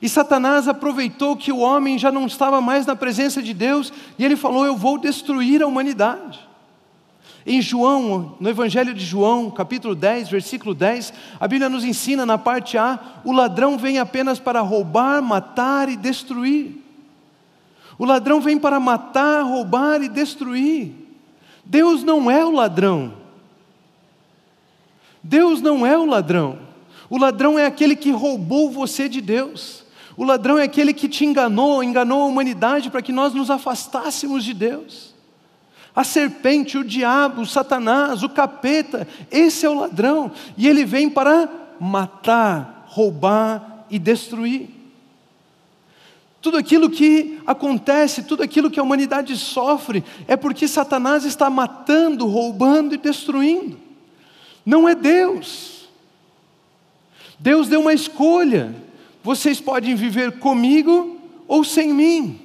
E 0.00 0.08
Satanás 0.08 0.68
aproveitou 0.68 1.36
que 1.36 1.50
o 1.50 1.58
homem 1.58 1.98
já 1.98 2.12
não 2.12 2.26
estava 2.26 2.60
mais 2.60 2.86
na 2.86 2.94
presença 2.94 3.42
de 3.42 3.52
Deus, 3.52 3.92
e 4.18 4.24
ele 4.24 4.36
falou: 4.36 4.64
Eu 4.64 4.76
vou 4.76 4.98
destruir 4.98 5.62
a 5.62 5.66
humanidade. 5.66 6.46
Em 7.44 7.60
João, 7.62 8.36
no 8.38 8.48
Evangelho 8.48 8.92
de 8.92 9.04
João, 9.04 9.50
capítulo 9.50 9.94
10, 9.94 10.28
versículo 10.28 10.74
10, 10.74 11.12
a 11.40 11.48
Bíblia 11.48 11.68
nos 11.68 11.82
ensina 11.82 12.24
na 12.24 12.38
parte 12.38 12.78
A: 12.78 12.98
o 13.24 13.32
ladrão 13.32 13.76
vem 13.76 13.98
apenas 13.98 14.38
para 14.38 14.60
roubar, 14.60 15.20
matar 15.20 15.88
e 15.88 15.96
destruir. 15.96 16.84
O 17.98 18.04
ladrão 18.04 18.40
vem 18.40 18.58
para 18.58 18.78
matar, 18.78 19.42
roubar 19.42 20.00
e 20.02 20.08
destruir. 20.08 20.92
Deus 21.64 22.04
não 22.04 22.30
é 22.30 22.44
o 22.44 22.52
ladrão. 22.52 23.14
Deus 25.22 25.60
não 25.60 25.84
é 25.84 25.98
o 25.98 26.06
ladrão. 26.06 26.58
O 27.10 27.18
ladrão 27.18 27.58
é 27.58 27.66
aquele 27.66 27.96
que 27.96 28.10
roubou 28.10 28.70
você 28.70 29.08
de 29.08 29.20
Deus. 29.20 29.87
O 30.18 30.24
ladrão 30.24 30.58
é 30.58 30.64
aquele 30.64 30.92
que 30.92 31.08
te 31.08 31.24
enganou, 31.24 31.80
enganou 31.80 32.22
a 32.22 32.26
humanidade 32.26 32.90
para 32.90 33.00
que 33.00 33.12
nós 33.12 33.32
nos 33.32 33.52
afastássemos 33.52 34.42
de 34.42 34.52
Deus. 34.52 35.14
A 35.94 36.02
serpente, 36.02 36.76
o 36.76 36.82
diabo, 36.82 37.42
o 37.42 37.46
Satanás, 37.46 38.24
o 38.24 38.28
capeta, 38.28 39.06
esse 39.30 39.64
é 39.64 39.70
o 39.70 39.78
ladrão, 39.78 40.32
e 40.56 40.66
ele 40.66 40.84
vem 40.84 41.08
para 41.08 41.48
matar, 41.78 42.84
roubar 42.88 43.86
e 43.88 43.96
destruir. 43.96 44.68
Tudo 46.42 46.56
aquilo 46.56 46.90
que 46.90 47.38
acontece, 47.46 48.24
tudo 48.24 48.42
aquilo 48.42 48.72
que 48.72 48.80
a 48.80 48.82
humanidade 48.82 49.36
sofre, 49.36 50.02
é 50.26 50.36
porque 50.36 50.66
Satanás 50.66 51.24
está 51.24 51.48
matando, 51.48 52.26
roubando 52.26 52.92
e 52.92 52.98
destruindo. 52.98 53.78
Não 54.66 54.88
é 54.88 54.96
Deus. 54.96 55.88
Deus 57.38 57.68
deu 57.68 57.80
uma 57.80 57.94
escolha. 57.94 58.87
Vocês 59.22 59.60
podem 59.60 59.94
viver 59.94 60.38
comigo 60.38 61.18
ou 61.46 61.64
sem 61.64 61.92
mim. 61.92 62.40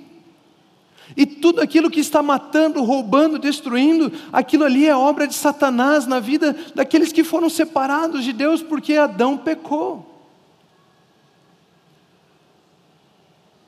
E 1.16 1.26
tudo 1.26 1.62
aquilo 1.62 1.92
que 1.92 2.00
está 2.00 2.24
matando, 2.24 2.84
roubando, 2.84 3.38
destruindo, 3.38 4.12
aquilo 4.32 4.64
ali 4.64 4.88
é 4.88 4.96
obra 4.96 5.28
de 5.28 5.36
Satanás 5.36 6.08
na 6.08 6.20
vida 6.20 6.56
daqueles 6.74 7.12
que 7.12 7.24
foram 7.24 7.50
separados 7.50 8.24
de 8.24 8.34
Deus 8.34 8.64
porque 8.64 8.96
Adão 8.96 9.38
pecou. 9.38 10.10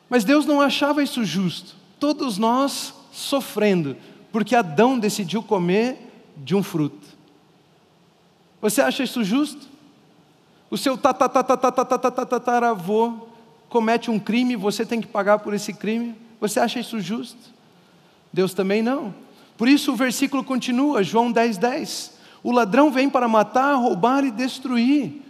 Mas 0.10 0.24
Deus 0.24 0.46
não 0.46 0.62
achava 0.62 1.04
isso 1.04 1.24
justo. 1.24 1.76
Todos 2.00 2.38
nós 2.38 2.94
sofrendo, 3.12 3.96
porque 4.32 4.56
Adão 4.56 4.98
decidiu 4.98 5.44
comer 5.44 5.98
de 6.38 6.56
um 6.56 6.64
fruto. 6.64 7.08
Você 8.62 8.82
acha 8.82 9.04
isso 9.04 9.24
justo? 9.24 9.75
O 10.76 10.78
seu 10.78 10.98
tataravô 10.98 13.14
comete 13.70 14.12
um 14.12 14.20
crime, 14.20 14.58
você 14.58 14.86
tem 14.86 15.00
que 15.00 15.08
pagar 15.08 15.40
por 15.40 15.54
esse 15.54 15.72
crime? 15.72 16.14
Você 16.42 16.60
acha 16.60 16.82
isso 16.82 17.00
justo? 17.00 17.40
Deus 18.34 18.54
também 18.54 18.84
não. 18.84 19.16
Por 19.58 19.70
isso 19.70 19.94
o 19.94 19.96
versículo 19.96 20.44
continua, 20.44 21.02
João 21.02 21.32
10, 21.32 21.58
10. 21.60 22.12
O 22.44 22.52
ladrão 22.52 22.92
vem 22.92 23.10
para 23.10 23.26
matar, 23.26 23.76
roubar 23.76 24.26
e 24.26 24.32
destruir, 24.32 25.22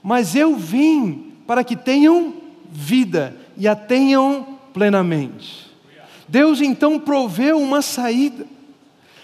mas 0.00 0.36
eu 0.36 0.54
vim 0.54 1.32
para 1.48 1.64
que 1.64 1.74
tenham 1.74 2.34
vida 2.70 3.36
e 3.56 3.66
a 3.66 3.74
tenham 3.74 4.56
plenamente. 4.72 5.68
Deus 6.28 6.60
então 6.60 7.00
proveu 7.00 7.60
uma 7.60 7.82
saída. 7.82 8.46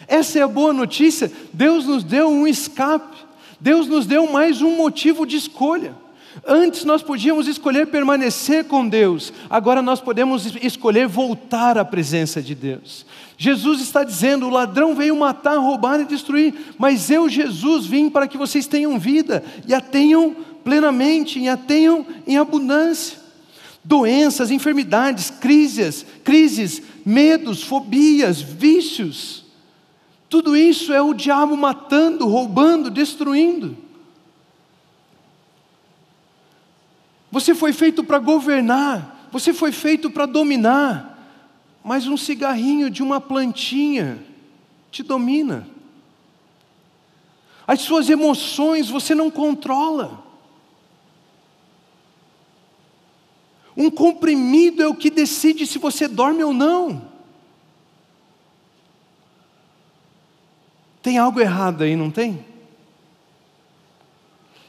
Essa 0.08 0.40
é 0.40 0.42
a 0.42 0.48
boa 0.48 0.72
notícia. 0.72 1.30
Deus 1.52 1.86
nos 1.86 2.02
deu 2.02 2.28
um 2.28 2.48
escape. 2.48 3.27
Deus 3.60 3.88
nos 3.88 4.06
deu 4.06 4.30
mais 4.30 4.62
um 4.62 4.76
motivo 4.76 5.26
de 5.26 5.36
escolha. 5.36 5.94
Antes 6.46 6.84
nós 6.84 7.02
podíamos 7.02 7.48
escolher 7.48 7.86
permanecer 7.88 8.64
com 8.64 8.86
Deus, 8.86 9.32
agora 9.50 9.82
nós 9.82 10.00
podemos 10.00 10.46
escolher 10.62 11.08
voltar 11.08 11.76
à 11.76 11.84
presença 11.84 12.40
de 12.40 12.54
Deus. 12.54 13.04
Jesus 13.36 13.80
está 13.80 14.04
dizendo: 14.04 14.46
o 14.46 14.50
ladrão 14.50 14.94
veio 14.94 15.16
matar, 15.16 15.56
roubar 15.56 16.00
e 16.00 16.04
destruir, 16.04 16.54
mas 16.78 17.10
eu, 17.10 17.28
Jesus, 17.28 17.86
vim 17.86 18.08
para 18.08 18.28
que 18.28 18.38
vocês 18.38 18.66
tenham 18.66 18.98
vida 18.98 19.42
e 19.66 19.74
a 19.74 19.80
tenham 19.80 20.36
plenamente, 20.62 21.38
e 21.40 21.48
a 21.48 21.56
tenham 21.56 22.06
em 22.26 22.36
abundância. 22.36 23.18
Doenças, 23.82 24.50
enfermidades, 24.50 25.30
crises, 25.30 26.04
crises, 26.22 26.82
medos, 27.06 27.62
fobias, 27.62 28.40
vícios, 28.40 29.44
tudo 30.28 30.56
isso 30.56 30.92
é 30.92 31.00
o 31.00 31.14
diabo 31.14 31.56
matando, 31.56 32.26
roubando, 32.26 32.90
destruindo. 32.90 33.76
Você 37.30 37.54
foi 37.54 37.72
feito 37.72 38.04
para 38.04 38.18
governar, 38.18 39.28
você 39.30 39.52
foi 39.52 39.72
feito 39.72 40.10
para 40.10 40.26
dominar, 40.26 41.18
mas 41.82 42.06
um 42.06 42.16
cigarrinho 42.16 42.90
de 42.90 43.02
uma 43.02 43.20
plantinha 43.20 44.22
te 44.90 45.02
domina. 45.02 45.66
As 47.66 47.80
suas 47.82 48.08
emoções 48.08 48.88
você 48.88 49.14
não 49.14 49.30
controla. 49.30 50.24
Um 53.76 53.90
comprimido 53.90 54.82
é 54.82 54.88
o 54.88 54.94
que 54.94 55.08
decide 55.08 55.66
se 55.66 55.78
você 55.78 56.08
dorme 56.08 56.42
ou 56.42 56.52
não. 56.52 57.07
Tem 61.02 61.18
algo 61.18 61.40
errado 61.40 61.84
aí, 61.84 61.96
não 61.96 62.10
tem? 62.10 62.44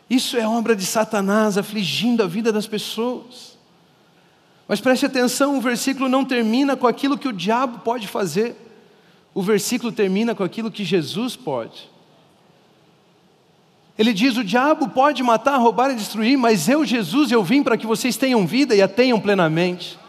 Isso 0.09 0.35
é 0.37 0.47
obra 0.47 0.75
de 0.75 0.85
Satanás 0.85 1.57
afligindo 1.57 2.23
a 2.23 2.27
vida 2.27 2.51
das 2.51 2.65
pessoas. 2.65 3.57
Mas 4.67 4.81
preste 4.81 5.05
atenção, 5.05 5.57
o 5.57 5.61
versículo 5.61 6.09
não 6.09 6.25
termina 6.25 6.75
com 6.75 6.87
aquilo 6.87 7.17
que 7.17 7.27
o 7.27 7.33
diabo 7.33 7.79
pode 7.79 8.07
fazer, 8.07 8.55
o 9.33 9.41
versículo 9.41 9.91
termina 9.91 10.33
com 10.33 10.43
aquilo 10.43 10.71
que 10.71 10.83
Jesus 10.83 11.35
pode. 11.35 11.89
Ele 13.97 14.13
diz: 14.13 14.37
O 14.37 14.43
diabo 14.43 14.87
pode 14.89 15.21
matar, 15.21 15.57
roubar 15.57 15.91
e 15.91 15.95
destruir, 15.95 16.37
mas 16.37 16.69
eu, 16.69 16.85
Jesus, 16.85 17.31
eu 17.31 17.43
vim 17.43 17.61
para 17.61 17.77
que 17.77 17.85
vocês 17.85 18.15
tenham 18.15 18.47
vida 18.47 18.75
e 18.75 18.81
a 18.81 18.87
tenham 18.87 19.19
plenamente, 19.19 19.99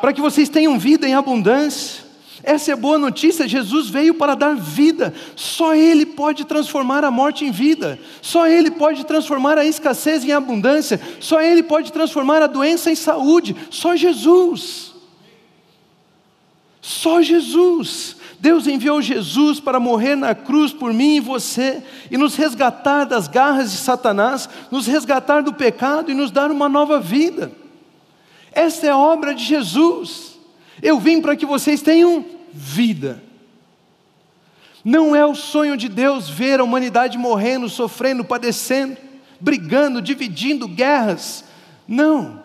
para 0.00 0.12
que 0.12 0.20
vocês 0.20 0.48
tenham 0.48 0.78
vida 0.78 1.08
em 1.08 1.14
abundância. 1.14 2.09
Essa 2.42 2.70
é 2.70 2.74
a 2.74 2.76
boa 2.76 2.98
notícia: 2.98 3.46
Jesus 3.46 3.88
veio 3.88 4.14
para 4.14 4.34
dar 4.34 4.54
vida. 4.54 5.12
Só 5.36 5.74
Ele 5.74 6.06
pode 6.06 6.44
transformar 6.44 7.04
a 7.04 7.10
morte 7.10 7.44
em 7.44 7.50
vida. 7.50 7.98
Só 8.22 8.46
Ele 8.46 8.70
pode 8.70 9.04
transformar 9.04 9.58
a 9.58 9.64
escassez 9.64 10.24
em 10.24 10.32
abundância. 10.32 11.00
Só 11.20 11.40
Ele 11.40 11.62
pode 11.62 11.92
transformar 11.92 12.42
a 12.42 12.46
doença 12.46 12.90
em 12.90 12.94
saúde. 12.94 13.54
Só 13.70 13.94
Jesus. 13.94 14.94
Só 16.80 17.20
Jesus. 17.20 18.16
Deus 18.38 18.66
enviou 18.66 19.02
Jesus 19.02 19.60
para 19.60 19.78
morrer 19.78 20.16
na 20.16 20.34
cruz 20.34 20.72
por 20.72 20.94
mim 20.94 21.16
e 21.16 21.20
você 21.20 21.82
e 22.10 22.16
nos 22.16 22.36
resgatar 22.36 23.04
das 23.04 23.28
garras 23.28 23.70
de 23.70 23.76
Satanás, 23.76 24.48
nos 24.70 24.86
resgatar 24.86 25.42
do 25.42 25.52
pecado 25.52 26.10
e 26.10 26.14
nos 26.14 26.30
dar 26.30 26.50
uma 26.50 26.66
nova 26.66 26.98
vida. 26.98 27.52
Essa 28.50 28.86
é 28.86 28.90
a 28.90 28.96
obra 28.96 29.34
de 29.34 29.44
Jesus. 29.44 30.29
Eu 30.82 30.98
vim 30.98 31.20
para 31.20 31.36
que 31.36 31.46
vocês 31.46 31.82
tenham 31.82 32.24
vida. 32.52 33.22
Não 34.84 35.14
é 35.14 35.24
o 35.26 35.34
sonho 35.34 35.76
de 35.76 35.88
Deus 35.88 36.28
ver 36.28 36.60
a 36.60 36.64
humanidade 36.64 37.18
morrendo, 37.18 37.68
sofrendo, 37.68 38.24
padecendo, 38.24 38.96
brigando, 39.38 40.00
dividindo 40.00 40.66
guerras. 40.66 41.44
Não. 41.86 42.42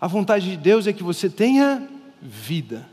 A 0.00 0.06
vontade 0.06 0.50
de 0.50 0.56
Deus 0.56 0.86
é 0.86 0.92
que 0.92 1.02
você 1.02 1.28
tenha 1.28 1.86
vida. 2.20 2.88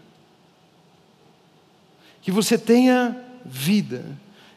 Que 2.22 2.32
você 2.32 2.58
tenha 2.58 3.18
vida. 3.44 4.06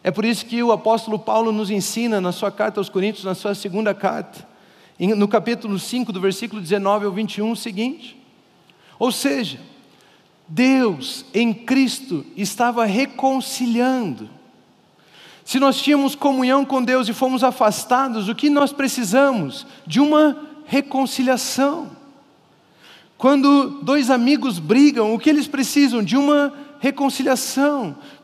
É 0.03 0.11
por 0.11 0.25
isso 0.25 0.45
que 0.45 0.63
o 0.63 0.73
apóstolo 0.73 1.19
Paulo 1.19 1.53
nos 1.53 1.71
ensina 1.71 2.21
na 2.21 2.33
sua 2.33 2.51
carta 2.51 2.81
aos 2.81 2.89
Coríntios, 2.89 3.25
na 3.25 3.35
sua 3.35 3.55
segunda 3.55 3.95
carta, 3.95 4.47
no 4.99 5.29
capítulo 5.29 5.79
5, 5.79 6.13
do 6.13 6.21
versículo 6.21 6.61
19 6.61 7.07
ao 7.07 7.13
21, 7.13 7.51
o 7.51 7.57
seguinte: 7.57 8.20
ou 9.01 9.11
seja, 9.11 9.59
Deus 10.47 11.25
em 11.33 11.55
Cristo 11.55 12.25
estava 12.37 12.85
reconciliando. 12.85 14.29
Se 15.43 15.59
nós 15.59 15.81
tínhamos 15.81 16.15
comunhão 16.15 16.67
com 16.67 16.85
Deus 16.85 17.09
e 17.09 17.15
fomos 17.15 17.43
afastados, 17.43 18.29
o 18.29 18.35
que 18.35 18.51
nós 18.51 18.75
precisamos? 18.75 19.67
De 19.87 20.01
uma 20.01 20.37
reconciliação. 20.67 21.91
Quando 23.17 23.81
dois 23.83 24.11
amigos 24.11 24.59
brigam, 24.59 25.15
o 25.15 25.19
que 25.19 25.31
eles 25.31 25.49
precisam? 25.49 26.05
De 26.05 26.19
uma 26.19 26.49
reconciliação. 26.49 26.70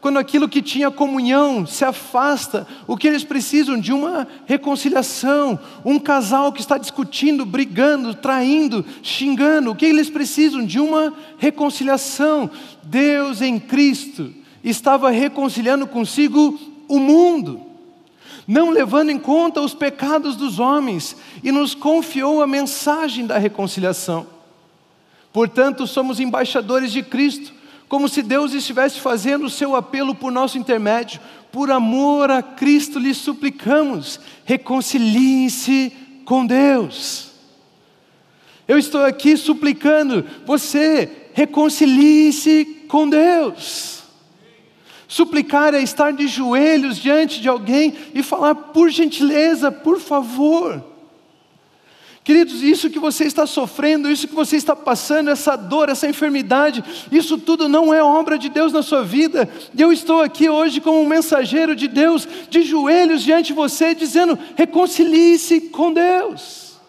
Quando 0.00 0.18
aquilo 0.18 0.48
que 0.48 0.62
tinha 0.62 0.90
comunhão 0.90 1.66
se 1.66 1.84
afasta, 1.84 2.66
o 2.86 2.96
que 2.96 3.06
eles 3.06 3.22
precisam 3.22 3.78
de 3.78 3.92
uma 3.92 4.26
reconciliação. 4.46 5.58
Um 5.84 5.98
casal 5.98 6.50
que 6.50 6.60
está 6.60 6.78
discutindo, 6.78 7.44
brigando, 7.44 8.14
traindo, 8.14 8.82
xingando, 9.02 9.70
o 9.70 9.76
que 9.76 9.84
eles 9.84 10.08
precisam 10.08 10.64
de 10.64 10.80
uma 10.80 11.12
reconciliação. 11.36 12.50
Deus 12.82 13.42
em 13.42 13.58
Cristo 13.58 14.32
estava 14.64 15.10
reconciliando 15.10 15.86
consigo 15.86 16.58
o 16.88 16.98
mundo, 16.98 17.60
não 18.48 18.70
levando 18.70 19.10
em 19.10 19.18
conta 19.18 19.60
os 19.60 19.74
pecados 19.74 20.34
dos 20.34 20.58
homens, 20.58 21.14
e 21.42 21.52
nos 21.52 21.74
confiou 21.74 22.40
a 22.40 22.46
mensagem 22.46 23.26
da 23.26 23.36
reconciliação. 23.36 24.26
Portanto, 25.30 25.86
somos 25.86 26.20
embaixadores 26.20 26.90
de 26.90 27.02
Cristo, 27.02 27.52
como 27.88 28.08
se 28.08 28.22
Deus 28.22 28.52
estivesse 28.52 29.00
fazendo 29.00 29.46
o 29.46 29.50
seu 29.50 29.76
apelo 29.76 30.14
por 30.14 30.32
nosso 30.32 30.58
intermédio. 30.58 31.20
Por 31.52 31.70
amor 31.70 32.30
a 32.30 32.42
Cristo 32.42 32.98
lhe 32.98 33.14
suplicamos, 33.14 34.20
reconciliem-se 34.44 35.92
com 36.24 36.44
Deus. 36.44 37.30
Eu 38.66 38.78
estou 38.78 39.04
aqui 39.04 39.36
suplicando, 39.36 40.24
você 40.44 41.28
reconcilie-se 41.32 42.64
com 42.88 43.08
Deus. 43.08 44.02
Suplicar 45.06 45.72
é 45.72 45.80
estar 45.80 46.12
de 46.12 46.26
joelhos 46.26 46.96
diante 46.96 47.40
de 47.40 47.48
alguém 47.48 47.94
e 48.12 48.22
falar, 48.22 48.54
por 48.54 48.90
gentileza, 48.90 49.70
por 49.70 50.00
favor. 50.00 50.95
Queridos, 52.26 52.60
isso 52.60 52.90
que 52.90 52.98
você 52.98 53.22
está 53.22 53.46
sofrendo, 53.46 54.10
isso 54.10 54.26
que 54.26 54.34
você 54.34 54.56
está 54.56 54.74
passando, 54.74 55.30
essa 55.30 55.54
dor, 55.54 55.88
essa 55.88 56.08
enfermidade, 56.08 56.82
isso 57.12 57.38
tudo 57.38 57.68
não 57.68 57.94
é 57.94 58.02
obra 58.02 58.36
de 58.36 58.48
Deus 58.48 58.72
na 58.72 58.82
sua 58.82 59.04
vida. 59.04 59.48
Eu 59.78 59.92
estou 59.92 60.20
aqui 60.20 60.48
hoje 60.48 60.80
como 60.80 61.00
um 61.00 61.06
mensageiro 61.06 61.76
de 61.76 61.86
Deus, 61.86 62.26
de 62.50 62.62
joelhos 62.62 63.22
diante 63.22 63.46
de 63.46 63.52
você, 63.52 63.94
dizendo: 63.94 64.36
reconcilie-se 64.56 65.60
com 65.70 65.92
Deus. 65.92 66.80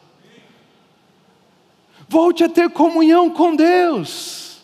Volte 2.10 2.44
a 2.44 2.50
ter 2.50 2.72
comunhão 2.72 3.30
com 3.30 3.56
Deus. 3.56 4.58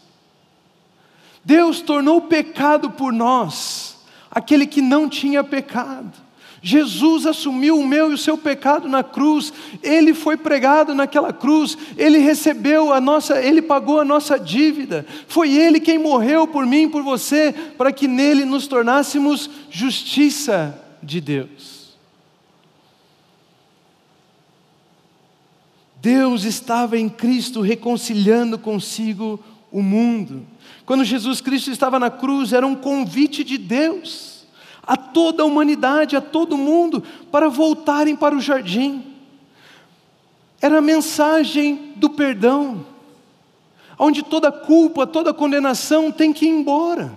Deus 1.46 1.82
tornou 1.82 2.20
pecado 2.20 2.89
por 2.89 3.13
nós, 3.13 3.96
aquele 4.32 4.65
que 4.65 4.82
não 4.82 5.08
tinha 5.08 5.44
pecado. 5.44 6.23
Jesus 6.65 7.25
assumiu 7.25 7.77
o 7.77 7.86
meu 7.86 8.10
e 8.10 8.13
o 8.13 8.17
seu 8.17 8.38
pecado 8.38 8.88
na 8.88 9.03
cruz, 9.03 9.51
ele 9.84 10.13
foi 10.13 10.38
pregado 10.38 10.96
naquela 10.96 11.34
cruz, 11.34 11.77
ele 11.98 12.20
recebeu 12.20 12.93
a 12.93 13.01
nossa, 13.01 13.43
ele 13.43 13.62
pagou 13.62 14.00
a 14.00 14.05
nossa 14.05 14.39
dívida. 14.39 15.05
Foi 15.27 15.53
ele 15.53 15.82
quem 15.82 15.98
morreu 15.98 16.48
por 16.48 16.65
mim, 16.65 16.88
por 16.88 17.03
você, 17.03 17.53
para 17.77 17.91
que 17.91 18.08
nele 18.08 18.46
nos 18.46 18.65
tornássemos 18.65 19.50
justiça 19.70 20.82
de 21.03 21.20
Deus. 21.20 21.98
Deus 26.01 26.46
estava 26.46 26.98
em 26.98 27.10
Cristo 27.10 27.60
reconciliando 27.60 28.58
consigo 28.58 29.38
o 29.70 29.82
mundo. 29.82 30.48
Quando 30.86 31.03
Jesus 31.03 31.41
Cristo 31.41 31.72
estava 31.72 32.00
na 32.00 32.10
cruz, 32.10 32.53
era 32.53 32.65
um 32.65 32.75
convite 32.75 33.43
de 33.43 33.58
Deus 33.58 34.33
a 34.86 34.98
toda 34.98 35.44
a 35.44 35.46
humanidade, 35.46 36.16
a 36.16 36.22
todo 36.22 36.58
mundo, 36.58 37.04
para 37.32 37.50
voltarem 37.50 38.16
para 38.16 38.36
o 38.36 38.42
jardim. 38.42 39.04
Era 40.62 40.80
a 40.80 40.82
mensagem 40.82 41.94
do 41.96 42.10
perdão, 42.10 42.86
onde 43.98 44.24
toda 44.24 44.52
culpa, 44.52 45.08
toda 45.08 45.34
condenação 45.34 46.12
tem 46.12 46.34
que 46.34 46.46
ir 46.46 46.50
embora, 46.50 47.12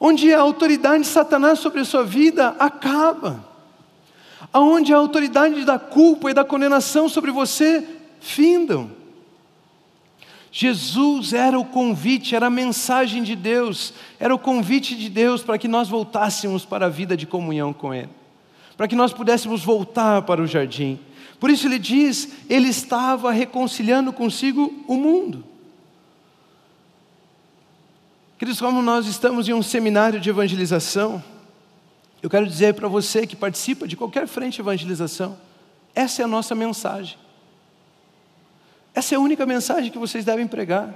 onde 0.00 0.32
a 0.32 0.40
autoridade 0.40 1.02
de 1.02 1.08
Satanás 1.08 1.58
sobre 1.58 1.80
a 1.80 1.84
sua 1.84 2.04
vida 2.04 2.56
acaba, 2.58 3.44
aonde 4.52 4.92
a 4.92 4.96
autoridade 4.96 5.64
da 5.64 5.78
culpa 5.78 6.30
e 6.30 6.34
da 6.34 6.44
condenação 6.44 7.08
sobre 7.08 7.30
você 7.30 7.86
findam. 8.20 9.01
Jesus 10.54 11.32
era 11.32 11.58
o 11.58 11.64
convite, 11.64 12.36
era 12.36 12.48
a 12.48 12.50
mensagem 12.50 13.22
de 13.22 13.34
Deus, 13.34 13.94
era 14.20 14.34
o 14.34 14.38
convite 14.38 14.94
de 14.94 15.08
Deus 15.08 15.42
para 15.42 15.56
que 15.56 15.66
nós 15.66 15.88
voltássemos 15.88 16.62
para 16.66 16.86
a 16.86 16.88
vida 16.90 17.16
de 17.16 17.26
comunhão 17.26 17.72
com 17.72 17.94
Ele, 17.94 18.10
para 18.76 18.86
que 18.86 18.94
nós 18.94 19.14
pudéssemos 19.14 19.64
voltar 19.64 20.20
para 20.22 20.42
o 20.42 20.46
jardim. 20.46 21.00
Por 21.40 21.48
isso 21.48 21.66
ele 21.66 21.78
diz: 21.78 22.34
Ele 22.50 22.68
estava 22.68 23.32
reconciliando 23.32 24.12
consigo 24.12 24.84
o 24.86 24.94
mundo. 24.94 25.42
Queridos, 28.38 28.60
como 28.60 28.82
nós 28.82 29.06
estamos 29.06 29.48
em 29.48 29.54
um 29.54 29.62
seminário 29.62 30.20
de 30.20 30.28
evangelização, 30.28 31.22
eu 32.22 32.28
quero 32.28 32.46
dizer 32.46 32.74
para 32.74 32.88
você 32.88 33.26
que 33.26 33.34
participa 33.34 33.88
de 33.88 33.96
qualquer 33.96 34.28
frente 34.28 34.56
de 34.56 34.60
evangelização, 34.60 35.38
essa 35.94 36.20
é 36.20 36.24
a 36.26 36.28
nossa 36.28 36.54
mensagem. 36.54 37.21
Essa 38.94 39.14
é 39.14 39.16
a 39.16 39.20
única 39.20 39.46
mensagem 39.46 39.90
que 39.90 39.98
vocês 39.98 40.24
devem 40.24 40.46
pregar. 40.46 40.94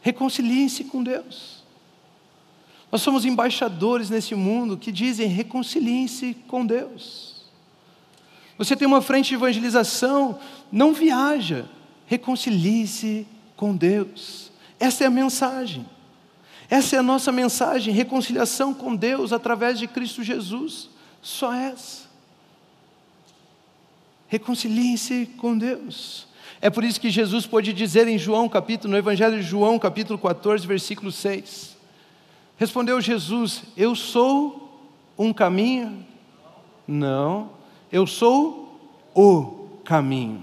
Reconciliem-se 0.00 0.84
com 0.84 1.02
Deus. 1.02 1.64
Nós 2.90 3.02
somos 3.02 3.24
embaixadores 3.24 4.10
nesse 4.10 4.34
mundo 4.34 4.76
que 4.76 4.92
dizem: 4.92 5.28
reconciliem-se 5.28 6.34
com 6.46 6.64
Deus. 6.64 7.44
Você 8.58 8.74
tem 8.74 8.86
uma 8.86 9.02
frente 9.02 9.28
de 9.28 9.34
evangelização, 9.34 10.38
não 10.72 10.92
viaja, 10.92 11.66
reconcilie-se 12.06 13.26
com 13.54 13.76
Deus. 13.76 14.50
Essa 14.78 15.04
é 15.04 15.06
a 15.06 15.10
mensagem. 15.10 15.86
Essa 16.68 16.96
é 16.96 16.98
a 16.98 17.02
nossa 17.02 17.30
mensagem, 17.30 17.94
reconciliação 17.94 18.74
com 18.74 18.96
Deus 18.96 19.32
através 19.32 19.78
de 19.78 19.86
Cristo 19.86 20.22
Jesus. 20.22 20.88
Só 21.22 21.52
essa. 21.52 22.06
Reconciliem-se 24.28 25.26
com 25.36 25.56
Deus. 25.56 26.26
É 26.66 26.70
por 26.70 26.82
isso 26.82 27.00
que 27.00 27.10
Jesus 27.10 27.46
pôde 27.46 27.72
dizer 27.72 28.08
em 28.08 28.18
João, 28.18 28.48
capítulo, 28.48 28.90
no 28.90 28.98
Evangelho 28.98 29.36
de 29.36 29.42
João, 29.44 29.78
capítulo 29.78 30.18
14, 30.18 30.66
versículo 30.66 31.12
6. 31.12 31.76
Respondeu 32.56 33.00
Jesus: 33.00 33.62
Eu 33.76 33.94
sou 33.94 34.92
um 35.16 35.32
caminho? 35.32 36.04
Não, 36.84 37.50
eu 37.92 38.04
sou 38.04 38.80
o 39.14 39.78
caminho. 39.84 40.42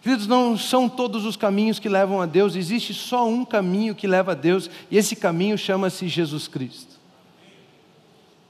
Queridos, 0.00 0.26
não 0.26 0.56
são 0.56 0.88
todos 0.88 1.26
os 1.26 1.36
caminhos 1.36 1.78
que 1.78 1.90
levam 1.90 2.22
a 2.22 2.26
Deus, 2.26 2.56
existe 2.56 2.94
só 2.94 3.28
um 3.28 3.44
caminho 3.44 3.94
que 3.94 4.06
leva 4.06 4.32
a 4.32 4.34
Deus, 4.34 4.70
e 4.90 4.96
esse 4.96 5.14
caminho 5.14 5.58
chama-se 5.58 6.08
Jesus 6.08 6.48
Cristo. 6.48 6.98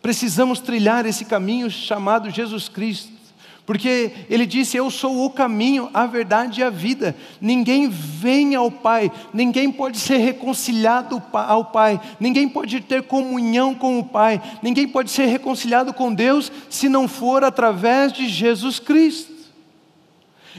Precisamos 0.01 0.61
trilhar 0.61 1.07
esse 1.07 1.25
caminho 1.25 1.69
chamado 1.69 2.31
Jesus 2.31 2.69
Cristo. 2.69 3.24
Porque 3.67 4.13
ele 4.29 4.45
disse: 4.45 4.77
Eu 4.77 4.91
sou 4.91 5.25
o 5.25 5.31
caminho, 5.31 5.89
a 5.95 6.05
verdade 6.05 6.61
e 6.61 6.65
a 6.65 6.69
vida. 6.69 7.17
Ninguém 7.41 7.89
vem 7.89 8.55
ao 8.55 8.71
Pai, 8.71 9.11
ninguém 9.33 9.73
pode 9.73 9.99
ser 9.99 10.19
reconciliado 10.19 11.23
ao 11.33 11.65
Pai, 11.67 12.01
ninguém 12.21 12.49
pode 12.49 12.81
ter 12.81 13.05
comunhão 13.05 13.75
com 13.75 13.99
o 13.99 14.05
Pai, 14.05 14.41
ninguém 14.63 14.87
pode 14.87 15.11
ser 15.11 15.27
reconciliado 15.27 15.95
com 15.95 16.13
Deus 16.13 16.53
se 16.69 16.89
não 16.89 17.09
for 17.09 17.43
através 17.43 18.13
de 18.13 18.29
Jesus 18.29 18.79
Cristo. 18.79 19.33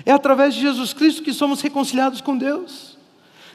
É 0.04 0.12
através 0.12 0.56
de 0.56 0.62
Jesus 0.62 0.92
Cristo 0.92 1.22
que 1.24 1.32
somos 1.32 1.62
reconciliados 1.62 2.22
com 2.22 2.36
Deus. 2.36 2.98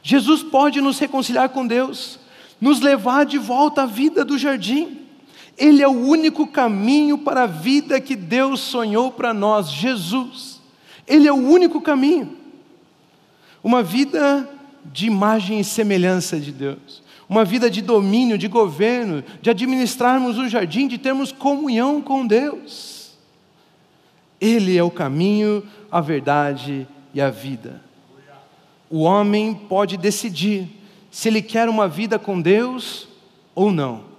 Jesus 0.02 0.42
pode 0.42 0.80
nos 0.80 0.98
reconciliar 0.98 1.48
com 1.48 1.66
Deus, 1.66 2.18
nos 2.60 2.80
levar 2.80 3.26
de 3.26 3.36
volta 3.36 3.82
à 3.82 3.86
vida 3.86 4.24
do 4.24 4.38
jardim. 4.38 5.00
Ele 5.56 5.82
é 5.82 5.88
o 5.88 5.92
único 5.92 6.46
caminho 6.46 7.18
para 7.18 7.42
a 7.42 7.46
vida 7.46 8.00
que 8.00 8.16
Deus 8.16 8.60
sonhou 8.60 9.10
para 9.12 9.34
nós, 9.34 9.70
Jesus. 9.70 10.60
Ele 11.06 11.28
é 11.28 11.32
o 11.32 11.36
único 11.36 11.80
caminho. 11.80 12.36
Uma 13.62 13.82
vida 13.82 14.48
de 14.84 15.06
imagem 15.06 15.60
e 15.60 15.64
semelhança 15.64 16.38
de 16.38 16.52
Deus. 16.52 17.02
Uma 17.28 17.44
vida 17.44 17.70
de 17.70 17.82
domínio, 17.82 18.38
de 18.38 18.48
governo, 18.48 19.22
de 19.40 19.50
administrarmos 19.50 20.38
o 20.38 20.48
jardim, 20.48 20.88
de 20.88 20.98
termos 20.98 21.30
comunhão 21.30 22.00
com 22.00 22.26
Deus. 22.26 23.12
Ele 24.40 24.76
é 24.76 24.82
o 24.82 24.90
caminho, 24.90 25.62
a 25.90 26.00
verdade 26.00 26.88
e 27.12 27.20
a 27.20 27.30
vida. 27.30 27.82
O 28.88 29.02
homem 29.02 29.54
pode 29.54 29.96
decidir 29.96 30.68
se 31.10 31.28
ele 31.28 31.42
quer 31.42 31.68
uma 31.68 31.86
vida 31.86 32.18
com 32.18 32.40
Deus 32.40 33.06
ou 33.54 33.70
não. 33.70 34.09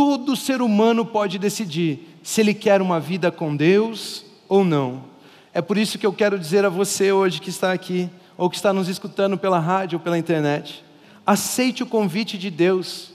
Todo 0.00 0.34
ser 0.34 0.62
humano 0.62 1.04
pode 1.04 1.38
decidir 1.38 2.18
se 2.22 2.40
ele 2.40 2.54
quer 2.54 2.80
uma 2.80 2.98
vida 2.98 3.30
com 3.30 3.54
Deus 3.54 4.24
ou 4.48 4.64
não. 4.64 5.04
É 5.52 5.60
por 5.60 5.76
isso 5.76 5.98
que 5.98 6.06
eu 6.06 6.12
quero 6.14 6.38
dizer 6.38 6.64
a 6.64 6.70
você 6.70 7.12
hoje 7.12 7.38
que 7.38 7.50
está 7.50 7.70
aqui, 7.70 8.08
ou 8.34 8.48
que 8.48 8.56
está 8.56 8.72
nos 8.72 8.88
escutando 8.88 9.36
pela 9.36 9.58
rádio 9.58 9.98
ou 9.98 10.02
pela 10.02 10.16
internet, 10.16 10.82
aceite 11.26 11.82
o 11.82 11.86
convite 11.86 12.38
de 12.38 12.50
Deus 12.50 13.12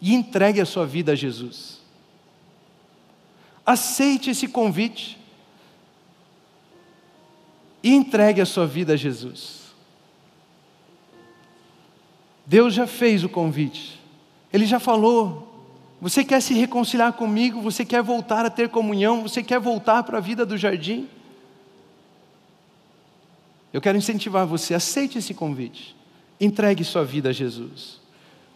e 0.00 0.12
entregue 0.12 0.60
a 0.60 0.66
sua 0.66 0.84
vida 0.84 1.12
a 1.12 1.14
Jesus. 1.14 1.80
Aceite 3.64 4.30
esse 4.30 4.48
convite 4.48 5.16
e 7.80 7.94
entregue 7.94 8.40
a 8.40 8.46
sua 8.46 8.66
vida 8.66 8.94
a 8.94 8.96
Jesus. 8.96 9.72
Deus 12.44 12.74
já 12.74 12.88
fez 12.88 13.22
o 13.22 13.28
convite, 13.28 14.00
Ele 14.52 14.66
já 14.66 14.80
falou. 14.80 15.51
Você 16.02 16.24
quer 16.24 16.42
se 16.42 16.52
reconciliar 16.52 17.12
comigo? 17.12 17.60
Você 17.60 17.84
quer 17.84 18.02
voltar 18.02 18.44
a 18.44 18.50
ter 18.50 18.68
comunhão? 18.68 19.22
Você 19.22 19.40
quer 19.40 19.60
voltar 19.60 20.02
para 20.02 20.18
a 20.18 20.20
vida 20.20 20.44
do 20.44 20.58
jardim? 20.58 21.08
Eu 23.72 23.80
quero 23.80 23.96
incentivar 23.96 24.44
você, 24.44 24.74
aceite 24.74 25.18
esse 25.18 25.32
convite. 25.32 25.94
Entregue 26.40 26.82
sua 26.82 27.04
vida 27.04 27.28
a 27.28 27.32
Jesus. 27.32 28.00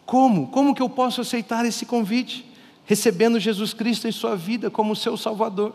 Como? 0.04 0.48
Como 0.48 0.74
que 0.74 0.82
eu 0.82 0.88
posso 0.88 1.20
aceitar 1.20 1.64
esse 1.64 1.86
convite? 1.86 2.44
Recebendo 2.84 3.38
Jesus 3.38 3.72
Cristo 3.72 4.08
em 4.08 4.12
sua 4.12 4.34
vida 4.34 4.68
como 4.68 4.96
seu 4.96 5.16
Salvador. 5.16 5.72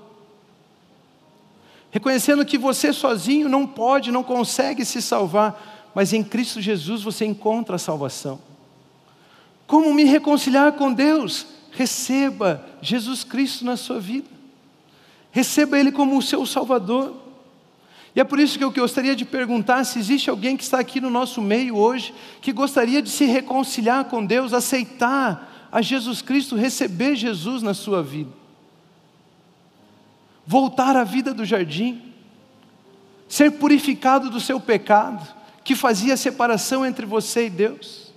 Reconhecendo 1.90 2.46
que 2.46 2.58
você 2.58 2.92
sozinho 2.92 3.48
não 3.48 3.66
pode, 3.66 4.12
não 4.12 4.24
consegue 4.24 4.84
se 4.84 5.02
salvar, 5.02 5.90
mas 5.96 6.12
em 6.12 6.22
Cristo 6.22 6.60
Jesus 6.60 7.02
você 7.02 7.24
encontra 7.24 7.78
a 7.78 7.80
salvação. 7.80 8.42
Como 9.66 9.94
me 9.94 10.04
reconciliar 10.04 10.74
com 10.74 10.92
Deus? 10.92 11.61
Receba 11.72 12.66
Jesus 12.82 13.24
Cristo 13.24 13.66
na 13.66 13.78
sua 13.78 14.00
vida. 14.00 14.28
Receba 15.32 15.80
Ele 15.80 15.92
como 15.92 16.18
o 16.18 16.22
seu 16.22 16.46
Salvador. 16.46 17.16
E 18.16 18.20
é 18.20 18.24
por 18.24 18.40
isso 18.40 18.58
que 18.58 18.64
eu 18.64 18.72
gostaria 18.72 19.16
de 19.16 19.24
perguntar 19.24 19.86
se 19.86 19.98
existe 19.98 20.30
alguém 20.30 20.58
que 20.58 20.64
está 20.64 20.80
aqui 20.80 21.00
no 21.00 21.10
nosso 21.10 21.42
meio 21.42 21.78
hoje 21.78 22.14
que 22.42 22.52
gostaria 22.52 23.02
de 23.02 23.10
se 23.10 23.26
reconciliar 23.26 24.06
com 24.06 24.26
Deus, 24.26 24.54
aceitar 24.54 25.70
a 25.72 25.82
Jesus 25.82 26.22
Cristo, 26.22 26.58
receber 26.58 27.16
Jesus 27.16 27.64
na 27.64 27.74
sua 27.74 28.04
vida. 28.04 28.32
Voltar 30.46 30.98
à 30.98 31.06
vida 31.06 31.34
do 31.34 31.46
jardim, 31.46 32.02
ser 33.30 33.52
purificado 33.52 34.30
do 34.30 34.42
seu 34.42 34.60
pecado, 34.60 35.26
que 35.64 35.76
fazia 35.76 36.18
separação 36.18 36.86
entre 36.86 37.06
você 37.06 37.46
e 37.46 37.50
Deus, 37.50 38.12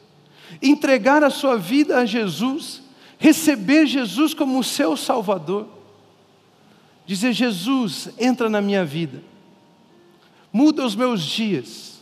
entregar 0.61 1.23
a 1.23 1.31
sua 1.31 1.57
vida 1.57 1.99
a 1.99 2.05
Jesus, 2.05 2.83
receber 3.25 3.87
Jesus 3.87 4.35
como 4.35 4.63
seu 4.63 4.97
Salvador, 4.97 5.67
dizer: 7.07 7.33
Jesus, 7.33 8.11
entra 8.19 8.49
na 8.49 8.61
minha 8.61 8.85
vida 8.85 9.35
muda 10.55 10.87
os 10.87 10.95
meus 10.95 11.21
dias. 11.21 11.99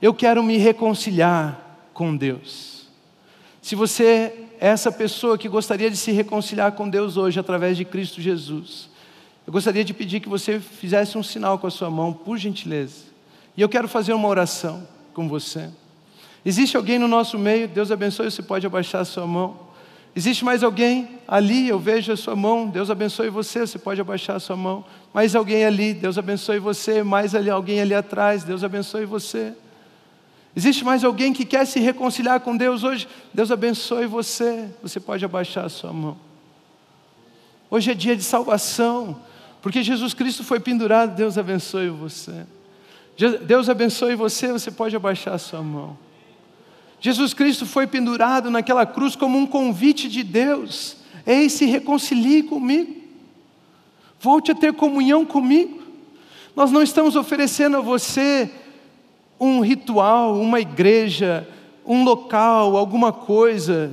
Eu 0.00 0.14
quero 0.14 0.44
me 0.44 0.56
reconciliar 0.56 1.90
com 1.92 2.16
Deus. 2.16 2.86
Se 3.60 3.74
você 3.74 4.04
é 4.60 4.68
essa 4.68 4.92
pessoa 4.92 5.36
que 5.36 5.48
gostaria 5.48 5.90
de 5.90 5.96
se 5.96 6.12
reconciliar 6.12 6.70
com 6.72 6.88
Deus 6.88 7.16
hoje 7.16 7.40
através 7.40 7.76
de 7.76 7.84
Cristo 7.84 8.20
Jesus, 8.20 8.88
eu 9.44 9.52
gostaria 9.52 9.82
de 9.82 9.92
pedir 9.92 10.20
que 10.20 10.28
você 10.28 10.60
fizesse 10.60 11.18
um 11.18 11.22
sinal 11.22 11.58
com 11.58 11.66
a 11.66 11.70
sua 11.70 11.90
mão, 11.90 12.12
por 12.12 12.38
gentileza. 12.38 13.06
E 13.56 13.60
eu 13.60 13.68
quero 13.68 13.88
fazer 13.88 14.12
uma 14.12 14.28
oração 14.28 14.86
com 15.12 15.28
você. 15.28 15.68
Existe 16.44 16.76
alguém 16.76 16.96
no 16.96 17.08
nosso 17.08 17.36
meio? 17.36 17.66
Deus 17.66 17.90
abençoe, 17.90 18.30
você 18.30 18.40
pode 18.40 18.64
abaixar 18.64 19.00
a 19.00 19.04
sua 19.04 19.26
mão. 19.26 19.69
Existe 20.14 20.44
mais 20.44 20.62
alguém 20.62 21.20
ali? 21.26 21.68
Eu 21.68 21.78
vejo 21.78 22.12
a 22.12 22.16
sua 22.16 22.34
mão. 22.34 22.68
Deus 22.68 22.90
abençoe 22.90 23.30
você. 23.30 23.60
Você 23.60 23.78
pode 23.78 24.00
abaixar 24.00 24.36
a 24.36 24.40
sua 24.40 24.56
mão. 24.56 24.84
Mais 25.14 25.36
alguém 25.36 25.64
ali? 25.64 25.94
Deus 25.94 26.18
abençoe 26.18 26.58
você. 26.58 27.02
Mais 27.02 27.34
ali, 27.34 27.48
alguém 27.48 27.80
ali 27.80 27.94
atrás? 27.94 28.42
Deus 28.42 28.64
abençoe 28.64 29.04
você. 29.04 29.54
Existe 30.54 30.84
mais 30.84 31.04
alguém 31.04 31.32
que 31.32 31.44
quer 31.44 31.64
se 31.64 31.78
reconciliar 31.78 32.40
com 32.40 32.56
Deus 32.56 32.82
hoje? 32.82 33.06
Deus 33.32 33.52
abençoe 33.52 34.06
você. 34.06 34.68
Você 34.82 34.98
pode 34.98 35.24
abaixar 35.24 35.64
a 35.64 35.68
sua 35.68 35.92
mão. 35.92 36.16
Hoje 37.70 37.92
é 37.92 37.94
dia 37.94 38.16
de 38.16 38.24
salvação, 38.24 39.16
porque 39.62 39.80
Jesus 39.80 40.12
Cristo 40.12 40.42
foi 40.42 40.58
pendurado. 40.58 41.14
Deus 41.14 41.38
abençoe 41.38 41.88
você. 41.88 42.44
Deus 43.46 43.68
abençoe 43.68 44.16
você. 44.16 44.50
Você 44.50 44.72
pode 44.72 44.96
abaixar 44.96 45.34
a 45.34 45.38
sua 45.38 45.62
mão. 45.62 45.96
Jesus 47.00 47.32
Cristo 47.32 47.64
foi 47.64 47.86
pendurado 47.86 48.50
naquela 48.50 48.84
cruz 48.84 49.16
como 49.16 49.38
um 49.38 49.46
convite 49.46 50.08
de 50.08 50.22
Deus. 50.22 50.96
Ei, 51.26 51.48
se 51.48 51.64
reconcilie 51.64 52.42
comigo. 52.42 52.94
Volte 54.20 54.52
a 54.52 54.54
ter 54.54 54.74
comunhão 54.74 55.24
comigo. 55.24 55.80
Nós 56.54 56.70
não 56.70 56.82
estamos 56.82 57.16
oferecendo 57.16 57.78
a 57.78 57.80
você 57.80 58.50
um 59.38 59.60
ritual, 59.60 60.38
uma 60.38 60.60
igreja, 60.60 61.48
um 61.86 62.04
local, 62.04 62.76
alguma 62.76 63.12
coisa 63.12 63.90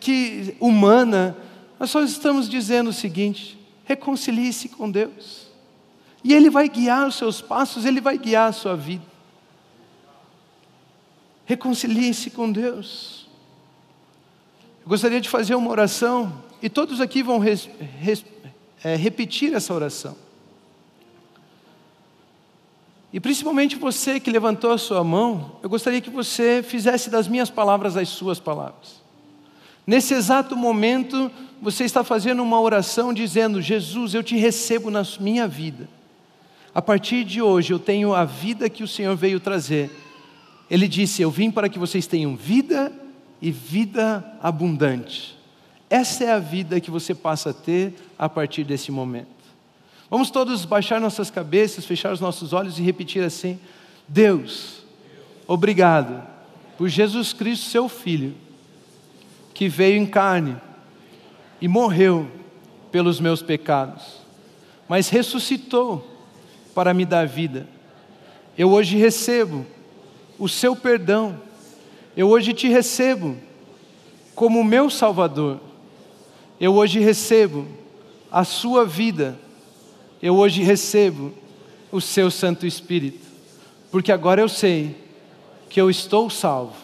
que 0.00 0.56
humana. 0.58 1.36
Nós 1.78 1.90
só 1.90 2.02
estamos 2.02 2.48
dizendo 2.48 2.88
o 2.88 2.94
seguinte: 2.94 3.58
reconcilie-se 3.84 4.70
com 4.70 4.90
Deus. 4.90 5.48
E 6.24 6.32
Ele 6.32 6.48
vai 6.48 6.68
guiar 6.68 7.06
os 7.06 7.16
seus 7.16 7.42
passos, 7.42 7.84
Ele 7.84 8.00
vai 8.00 8.16
guiar 8.16 8.48
a 8.48 8.52
sua 8.52 8.74
vida. 8.74 9.04
Reconcilie-se 11.48 12.28
com 12.28 12.52
Deus. 12.52 13.26
Eu 14.82 14.88
gostaria 14.90 15.18
de 15.18 15.30
fazer 15.30 15.54
uma 15.54 15.70
oração 15.70 16.44
e 16.60 16.68
todos 16.68 17.00
aqui 17.00 17.22
vão 17.22 17.38
res, 17.38 17.70
res, 17.98 18.22
é, 18.84 18.94
repetir 18.94 19.54
essa 19.54 19.72
oração. 19.72 20.14
E 23.10 23.18
principalmente 23.18 23.76
você 23.76 24.20
que 24.20 24.30
levantou 24.30 24.72
a 24.72 24.76
sua 24.76 25.02
mão, 25.02 25.52
eu 25.62 25.70
gostaria 25.70 26.02
que 26.02 26.10
você 26.10 26.62
fizesse 26.62 27.08
das 27.08 27.26
minhas 27.26 27.48
palavras 27.48 27.96
as 27.96 28.10
suas 28.10 28.38
palavras. 28.38 29.02
Nesse 29.86 30.12
exato 30.12 30.54
momento, 30.54 31.30
você 31.62 31.84
está 31.84 32.04
fazendo 32.04 32.42
uma 32.42 32.60
oração 32.60 33.10
dizendo: 33.10 33.62
Jesus, 33.62 34.12
eu 34.12 34.22
te 34.22 34.36
recebo 34.36 34.90
na 34.90 35.02
minha 35.18 35.48
vida. 35.48 35.88
A 36.74 36.82
partir 36.82 37.24
de 37.24 37.40
hoje, 37.40 37.72
eu 37.72 37.78
tenho 37.78 38.12
a 38.12 38.26
vida 38.26 38.68
que 38.68 38.82
o 38.82 38.88
Senhor 38.88 39.16
veio 39.16 39.40
trazer 39.40 39.90
ele 40.70 40.86
disse: 40.86 41.22
Eu 41.22 41.30
vim 41.30 41.50
para 41.50 41.68
que 41.68 41.78
vocês 41.78 42.06
tenham 42.06 42.36
vida 42.36 42.92
e 43.40 43.50
vida 43.50 44.24
abundante. 44.42 45.36
Essa 45.88 46.24
é 46.24 46.32
a 46.32 46.38
vida 46.38 46.80
que 46.80 46.90
você 46.90 47.14
passa 47.14 47.50
a 47.50 47.54
ter 47.54 47.94
a 48.18 48.28
partir 48.28 48.64
desse 48.64 48.92
momento. 48.92 49.38
Vamos 50.10 50.30
todos 50.30 50.64
baixar 50.64 51.00
nossas 51.00 51.30
cabeças, 51.30 51.86
fechar 51.86 52.12
os 52.12 52.20
nossos 52.20 52.52
olhos 52.52 52.78
e 52.78 52.82
repetir 52.82 53.22
assim: 53.22 53.58
Deus, 54.06 54.82
obrigado 55.46 56.22
por 56.76 56.88
Jesus 56.88 57.32
Cristo, 57.32 57.66
seu 57.66 57.88
Filho, 57.88 58.34
que 59.54 59.68
veio 59.68 60.00
em 60.00 60.06
carne 60.06 60.56
e 61.60 61.66
morreu 61.66 62.30
pelos 62.92 63.20
meus 63.20 63.42
pecados, 63.42 64.18
mas 64.88 65.08
ressuscitou 65.08 66.06
para 66.74 66.94
me 66.94 67.04
dar 67.04 67.26
vida. 67.26 67.66
Eu 68.56 68.70
hoje 68.70 68.96
recebo 68.96 69.66
o 70.38 70.48
seu 70.48 70.76
perdão. 70.76 71.40
Eu 72.16 72.28
hoje 72.28 72.52
te 72.52 72.68
recebo 72.68 73.36
como 74.34 74.62
meu 74.62 74.88
Salvador. 74.88 75.60
Eu 76.60 76.74
hoje 76.74 77.00
recebo 77.00 77.66
a 78.30 78.44
sua 78.44 78.84
vida. 78.84 79.38
Eu 80.22 80.36
hoje 80.36 80.62
recebo 80.62 81.32
o 81.90 82.00
seu 82.00 82.30
Santo 82.30 82.66
Espírito. 82.66 83.26
Porque 83.90 84.12
agora 84.12 84.40
eu 84.40 84.48
sei 84.48 84.96
que 85.68 85.80
eu 85.80 85.90
estou 85.90 86.28
salvo, 86.30 86.74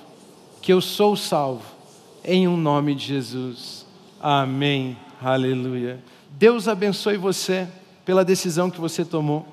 que 0.60 0.72
eu 0.72 0.80
sou 0.80 1.16
salvo, 1.16 1.64
em 2.24 2.46
um 2.48 2.56
nome 2.56 2.94
de 2.94 3.06
Jesus. 3.06 3.86
Amém. 4.20 4.96
Aleluia. 5.20 6.02
Deus 6.30 6.66
abençoe 6.68 7.16
você 7.16 7.68
pela 8.04 8.24
decisão 8.24 8.70
que 8.70 8.80
você 8.80 9.04
tomou. 9.04 9.46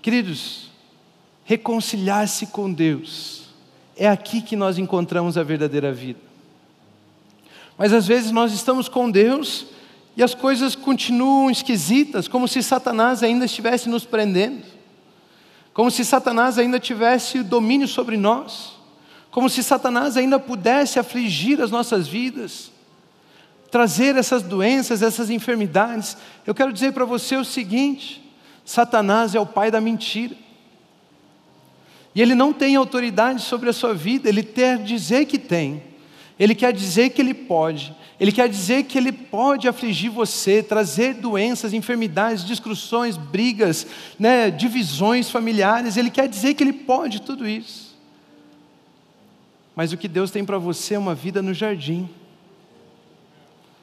Queridos, 0.00 0.70
reconciliar-se 1.44 2.46
com 2.46 2.72
Deus. 2.72 3.44
É 3.96 4.08
aqui 4.08 4.40
que 4.40 4.56
nós 4.56 4.78
encontramos 4.78 5.38
a 5.38 5.42
verdadeira 5.42 5.92
vida. 5.92 6.20
Mas 7.78 7.92
às 7.92 8.06
vezes 8.06 8.30
nós 8.30 8.52
estamos 8.52 8.88
com 8.88 9.10
Deus 9.10 9.66
e 10.16 10.22
as 10.22 10.34
coisas 10.34 10.74
continuam 10.74 11.50
esquisitas, 11.50 12.28
como 12.28 12.46
se 12.46 12.62
Satanás 12.62 13.22
ainda 13.22 13.44
estivesse 13.44 13.88
nos 13.88 14.04
prendendo, 14.04 14.64
como 15.72 15.90
se 15.90 16.04
Satanás 16.04 16.58
ainda 16.58 16.78
tivesse 16.78 17.42
domínio 17.42 17.88
sobre 17.88 18.16
nós, 18.16 18.74
como 19.30 19.50
se 19.50 19.62
Satanás 19.62 20.16
ainda 20.16 20.38
pudesse 20.38 20.98
afligir 21.00 21.60
as 21.60 21.70
nossas 21.70 22.06
vidas, 22.06 22.70
trazer 23.72 24.14
essas 24.14 24.42
doenças, 24.42 25.02
essas 25.02 25.30
enfermidades. 25.30 26.16
Eu 26.46 26.54
quero 26.54 26.72
dizer 26.72 26.92
para 26.92 27.04
você 27.04 27.36
o 27.36 27.44
seguinte: 27.44 28.22
Satanás 28.64 29.34
é 29.34 29.40
o 29.40 29.46
pai 29.46 29.72
da 29.72 29.80
mentira. 29.80 30.43
E 32.14 32.22
ele 32.22 32.34
não 32.34 32.52
tem 32.52 32.76
autoridade 32.76 33.42
sobre 33.42 33.68
a 33.68 33.72
sua 33.72 33.92
vida, 33.92 34.28
ele 34.28 34.42
quer 34.42 34.78
dizer 34.82 35.26
que 35.26 35.38
tem. 35.38 35.82
Ele 36.38 36.54
quer 36.54 36.72
dizer 36.72 37.10
que 37.10 37.20
ele 37.20 37.34
pode. 37.34 37.94
Ele 38.18 38.30
quer 38.30 38.48
dizer 38.48 38.84
que 38.84 38.96
ele 38.96 39.12
pode 39.12 39.68
afligir 39.68 40.10
você, 40.10 40.62
trazer 40.62 41.14
doenças, 41.14 41.72
enfermidades, 41.72 42.44
discussões, 42.44 43.16
brigas, 43.16 43.86
né, 44.18 44.50
divisões 44.50 45.30
familiares. 45.30 45.96
Ele 45.96 46.10
quer 46.10 46.28
dizer 46.28 46.54
que 46.54 46.62
ele 46.62 46.72
pode 46.72 47.22
tudo 47.22 47.48
isso. 47.48 47.94
Mas 49.74 49.92
o 49.92 49.96
que 49.96 50.06
Deus 50.06 50.30
tem 50.30 50.44
para 50.44 50.58
você 50.58 50.94
é 50.94 50.98
uma 50.98 51.14
vida 51.14 51.42
no 51.42 51.52
jardim. 51.52 52.08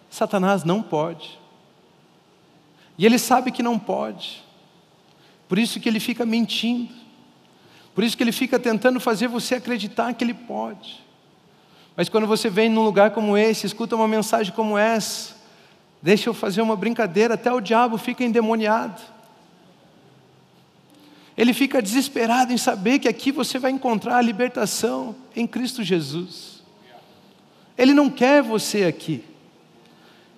Satanás 0.10 0.64
não 0.64 0.82
pode. 0.82 1.40
E 2.98 3.06
ele 3.06 3.18
sabe 3.18 3.52
que 3.52 3.64
não 3.64 3.78
pode. 3.78 4.44
Por 5.48 5.60
isso 5.60 5.80
que 5.80 5.90
ele 5.90 6.00
fica 6.00 6.26
mentindo. 6.26 6.94
Por 7.94 8.04
isso 8.04 8.16
que 8.16 8.24
ele 8.24 8.32
fica 8.32 8.58
tentando 8.58 9.00
fazer 9.00 9.28
você 9.28 9.56
acreditar 9.56 10.14
que 10.14 10.24
ele 10.24 10.34
pode. 10.34 11.04
Mas 11.96 12.08
quando 12.10 12.26
você 12.26 12.50
vem 12.50 12.70
num 12.70 12.84
lugar 12.84 13.12
como 13.12 13.38
esse, 13.38 13.66
escuta 13.66 13.96
uma 13.96 14.08
mensagem 14.08 14.54
como 14.54 14.78
essa, 14.78 15.36
deixa 16.02 16.30
eu 16.30 16.34
fazer 16.34 16.62
uma 16.62 16.76
brincadeira, 16.76 17.34
até 17.34 17.52
o 17.52 17.60
diabo 17.60 17.98
fica 17.98 18.24
endemoniado. 18.24 19.02
Ele 21.38 21.54
fica 21.54 21.82
desesperado 21.82 22.54
em 22.54 22.58
saber 22.58 23.00
que 23.00 23.08
aqui 23.08 23.32
você 23.32 23.58
vai 23.58 23.72
encontrar 23.72 24.18
a 24.18 24.22
libertação 24.22 25.16
em 25.36 25.48
Cristo 25.48 25.84
Jesus. 25.84 26.62
Ele 27.78 27.94
não 27.94 28.10
quer 28.10 28.44
você 28.44 28.84
aqui. 28.84 29.24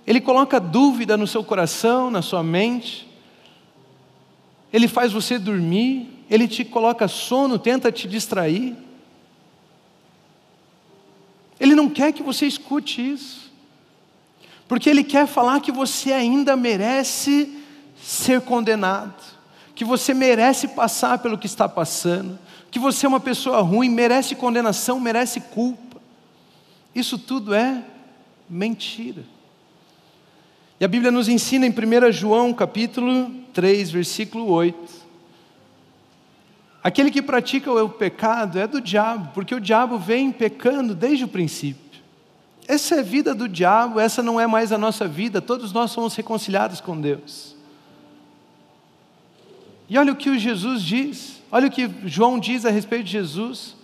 Ele 0.06 0.22
coloca 0.22 0.60
dúvida 0.60 1.18
no 1.18 1.28
seu 1.28 1.44
coração, 1.44 2.12
na 2.12 2.22
sua 2.22 2.44
mente. 2.44 3.08
Ele 4.72 4.88
faz 4.88 5.12
você 5.12 5.40
dormir, 5.40 6.13
ele 6.30 6.48
te 6.48 6.64
coloca 6.64 7.08
sono, 7.08 7.60
tenta 7.60 7.92
te 7.92 8.08
distrair. 8.08 8.76
Ele 11.60 11.76
não 11.76 11.90
quer 11.90 12.12
que 12.12 12.24
você 12.24 12.46
escute 12.46 13.02
isso. 13.14 13.52
Porque 14.68 14.90
ele 14.90 15.04
quer 15.04 15.28
falar 15.28 15.60
que 15.60 15.72
você 15.72 16.12
ainda 16.12 16.56
merece 16.56 17.58
ser 18.02 18.42
condenado, 18.42 19.22
que 19.76 19.86
você 19.86 20.14
merece 20.14 20.68
passar 20.70 21.20
pelo 21.20 21.38
que 21.38 21.46
está 21.46 21.70
passando, 21.70 22.40
que 22.72 22.80
você 22.80 23.06
é 23.06 23.10
uma 23.10 23.20
pessoa 23.20 23.62
ruim, 23.62 23.90
merece 23.90 24.36
condenação, 24.36 25.00
merece 25.00 25.40
culpa. 25.40 26.02
Isso 26.96 27.18
tudo 27.18 27.54
é 27.54 27.84
mentira. 28.50 29.24
E 30.80 30.86
a 30.86 30.88
Bíblia 30.88 31.12
nos 31.12 31.30
ensina 31.30 31.66
em 31.66 31.70
1 31.70 32.12
João 32.12 32.52
capítulo 32.54 33.32
3, 33.54 33.92
versículo 33.92 34.50
8. 34.50 35.03
Aquele 36.84 37.10
que 37.10 37.22
pratica 37.22 37.72
o 37.72 37.88
pecado 37.88 38.60
é 38.60 38.68
do 38.68 38.82
diabo, 38.82 39.32
porque 39.34 39.56
o 39.56 39.62
diabo 39.62 39.98
vem 39.98 40.32
pecando 40.32 40.94
desde 40.94 41.24
o 41.24 41.30
princípio. 41.30 41.82
Essa 42.68 42.96
é 42.96 43.00
a 43.00 43.04
vida 43.04 43.34
do 43.34 43.48
diabo, 43.48 44.00
essa 44.00 44.22
não 44.22 44.40
é 44.40 44.46
mais 44.46 44.72
a 44.72 44.78
nossa 44.78 45.08
vida, 45.08 45.42
todos 45.42 45.72
nós 45.72 45.92
somos 45.92 46.16
reconciliados 46.16 46.82
com 46.82 47.00
Deus. 47.00 47.56
E 49.90 49.98
olha 49.98 50.12
o 50.12 50.16
que 50.16 50.30
o 50.30 50.38
Jesus 50.38 50.82
diz, 50.82 51.42
olha 51.52 51.68
o 51.68 51.72
que 51.72 51.90
João 52.06 52.40
diz 52.40 52.66
a 52.66 52.70
respeito 52.70 53.06
de 53.06 53.12
Jesus. 53.12 53.76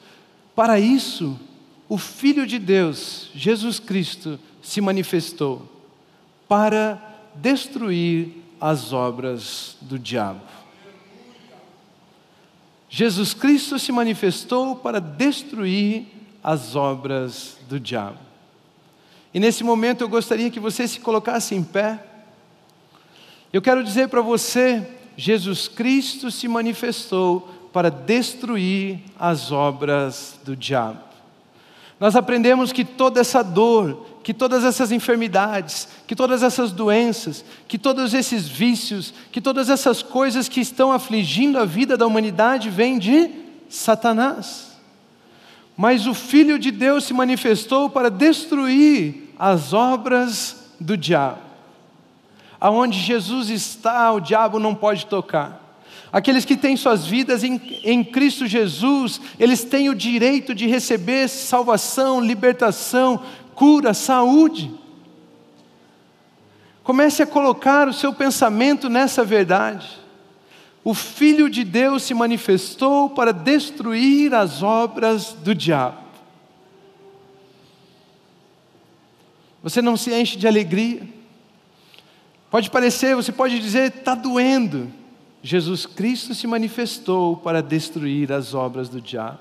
Para 0.55 0.79
isso, 0.79 1.39
o 1.87 1.97
Filho 1.97 2.45
de 2.45 2.59
Deus, 2.59 3.29
Jesus 3.33 3.79
Cristo, 3.79 4.39
se 4.61 4.81
manifestou 4.81 5.67
para 6.47 6.99
destruir 7.35 8.43
as 8.59 8.91
obras 8.91 9.77
do 9.81 9.97
diabo. 9.97 10.41
Jesus 12.89 13.35
Cristo 13.35 13.77
se 13.77 13.91
manifestou 13.91 14.75
para 14.75 14.99
destruir 14.99 16.07
as 16.43 16.75
obras 16.75 17.57
do 17.69 17.79
diabo. 17.79 18.17
E 19.31 19.39
nesse 19.39 19.63
momento 19.63 20.01
eu 20.01 20.09
gostaria 20.09 20.49
que 20.49 20.59
você 20.59 20.87
se 20.87 20.99
colocasse 20.99 21.53
em 21.53 21.63
pé. 21.63 22.03
Eu 23.53 23.61
quero 23.61 23.83
dizer 23.83 24.09
para 24.09 24.21
você: 24.21 24.87
Jesus 25.15 25.67
Cristo 25.67 26.31
se 26.31 26.47
manifestou 26.47 27.41
para 27.71 27.91
destruir 27.91 28.99
as 29.19 29.51
obras 29.51 30.39
do 30.43 30.55
diabo. 30.55 31.08
Nós 31.99 32.15
aprendemos 32.15 32.71
que 32.71 32.85
toda 32.85 33.19
essa 33.19 33.43
dor, 33.43 34.05
que 34.23 34.33
todas 34.33 34.63
essas 34.63 34.91
enfermidades, 34.91 35.87
que 36.07 36.15
todas 36.15 36.43
essas 36.43 36.71
doenças, 36.71 37.43
que 37.67 37.77
todos 37.77 38.13
esses 38.13 38.47
vícios, 38.47 39.13
que 39.31 39.41
todas 39.41 39.69
essas 39.69 40.01
coisas 40.01 40.47
que 40.47 40.61
estão 40.61 40.91
afligindo 40.91 41.59
a 41.59 41.65
vida 41.65 41.97
da 41.97 42.07
humanidade 42.07 42.69
vêm 42.69 42.97
de 42.97 43.29
Satanás. 43.67 44.77
Mas 45.75 46.07
o 46.07 46.13
Filho 46.13 46.57
de 46.57 46.71
Deus 46.71 47.03
se 47.03 47.13
manifestou 47.13 47.89
para 47.89 48.09
destruir 48.09 49.33
as 49.37 49.73
obras 49.73 50.71
do 50.79 50.95
diabo. 50.95 51.39
Aonde 52.61 52.99
Jesus 52.99 53.49
está, 53.49 54.11
o 54.11 54.19
diabo 54.19 54.59
não 54.59 54.75
pode 54.75 55.05
tocar. 55.05 55.68
Aqueles 56.11 56.43
que 56.43 56.57
têm 56.57 56.75
suas 56.75 57.05
vidas 57.05 57.43
em, 57.43 57.61
em, 57.83 58.03
Cristo 58.03 58.47
Jesus, 58.47 59.21
eles 59.39 59.63
têm 59.63 59.89
o 59.89 59.95
direito 59.95 60.55
de 60.55 60.65
receber 60.65 61.27
salvação, 61.27 62.19
libertação, 62.19 63.21
cura, 63.53 63.93
saúde. 63.93 64.71
Comece 66.83 67.21
a 67.21 67.27
colocar 67.27 67.87
o 67.87 67.93
seu 67.93 68.11
pensamento 68.11 68.89
nessa 68.89 69.23
verdade. 69.23 69.99
O 70.83 70.95
Filho 70.95 71.47
de 71.47 71.63
Deus 71.63 72.01
se 72.01 72.15
manifestou 72.15 73.11
para 73.11 73.31
destruir 73.31 74.33
as 74.33 74.63
obras 74.63 75.33
do 75.33 75.53
diabo. 75.53 76.09
Você 79.61 79.81
não 79.81 79.95
se 79.95 80.11
enche 80.11 80.37
de 80.37 80.47
alegria. 80.47 81.07
Pode 82.49 82.71
parecer, 82.71 83.15
você 83.15 83.31
pode 83.31 83.59
dizer, 83.59 83.93
está 83.95 84.15
doendo. 84.15 84.91
Jesus 85.41 85.85
Cristo 85.85 86.33
se 86.35 86.45
manifestou 86.45 87.37
para 87.37 87.61
destruir 87.61 88.31
as 88.31 88.53
obras 88.53 88.89
do 88.89 88.99
diabo. 88.99 89.39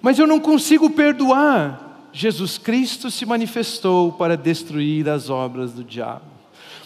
Mas 0.00 0.18
eu 0.18 0.26
não 0.26 0.40
consigo 0.40 0.88
perdoar. 0.90 2.08
Jesus 2.12 2.58
Cristo 2.58 3.10
se 3.10 3.26
manifestou 3.26 4.12
para 4.12 4.36
destruir 4.36 5.08
as 5.08 5.28
obras 5.28 5.72
do 5.72 5.84
diabo. 5.84 6.29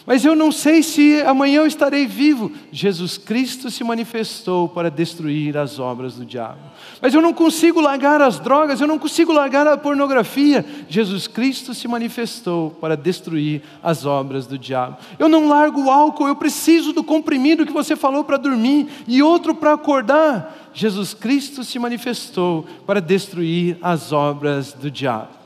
Mas 0.05 0.23
eu 0.23 0.35
não 0.35 0.51
sei 0.51 0.83
se 0.83 1.19
amanhã 1.21 1.61
eu 1.61 1.65
estarei 1.67 2.05
vivo. 2.05 2.51
Jesus 2.71 3.17
Cristo 3.17 3.71
se 3.71 3.83
manifestou 3.83 4.69
para 4.69 4.91
destruir 4.91 5.57
as 5.57 5.79
obras 5.79 6.13
do 6.13 6.23
diabo. 6.23 6.59
Mas 7.01 7.13
eu 7.13 7.21
não 7.21 7.33
consigo 7.33 7.81
largar 7.81 8.21
as 8.21 8.39
drogas, 8.39 8.79
eu 8.79 8.87
não 8.87 8.99
consigo 8.99 9.33
largar 9.33 9.65
a 9.65 9.75
pornografia. 9.75 10.63
Jesus 10.87 11.27
Cristo 11.27 11.73
se 11.73 11.87
manifestou 11.87 12.69
para 12.69 12.95
destruir 12.95 13.63
as 13.81 14.05
obras 14.05 14.45
do 14.45 14.59
diabo. 14.59 14.97
Eu 15.17 15.27
não 15.27 15.47
largo 15.47 15.85
o 15.85 15.91
álcool, 15.91 16.27
eu 16.27 16.35
preciso 16.35 16.93
do 16.93 17.03
comprimido 17.03 17.65
que 17.65 17.73
você 17.73 17.95
falou 17.95 18.23
para 18.23 18.37
dormir 18.37 18.87
e 19.07 19.23
outro 19.23 19.55
para 19.55 19.73
acordar. 19.73 20.69
Jesus 20.71 21.15
Cristo 21.15 21.63
se 21.63 21.79
manifestou 21.79 22.65
para 22.85 23.01
destruir 23.01 23.77
as 23.81 24.11
obras 24.11 24.71
do 24.71 24.91
diabo. 24.91 25.44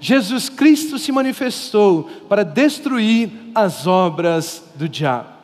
Jesus 0.00 0.48
Cristo 0.48 0.98
se 0.98 1.12
manifestou 1.12 2.04
para 2.28 2.42
destruir 2.42 3.30
as 3.54 3.86
obras 3.86 4.64
do 4.74 4.88
diabo. 4.88 5.39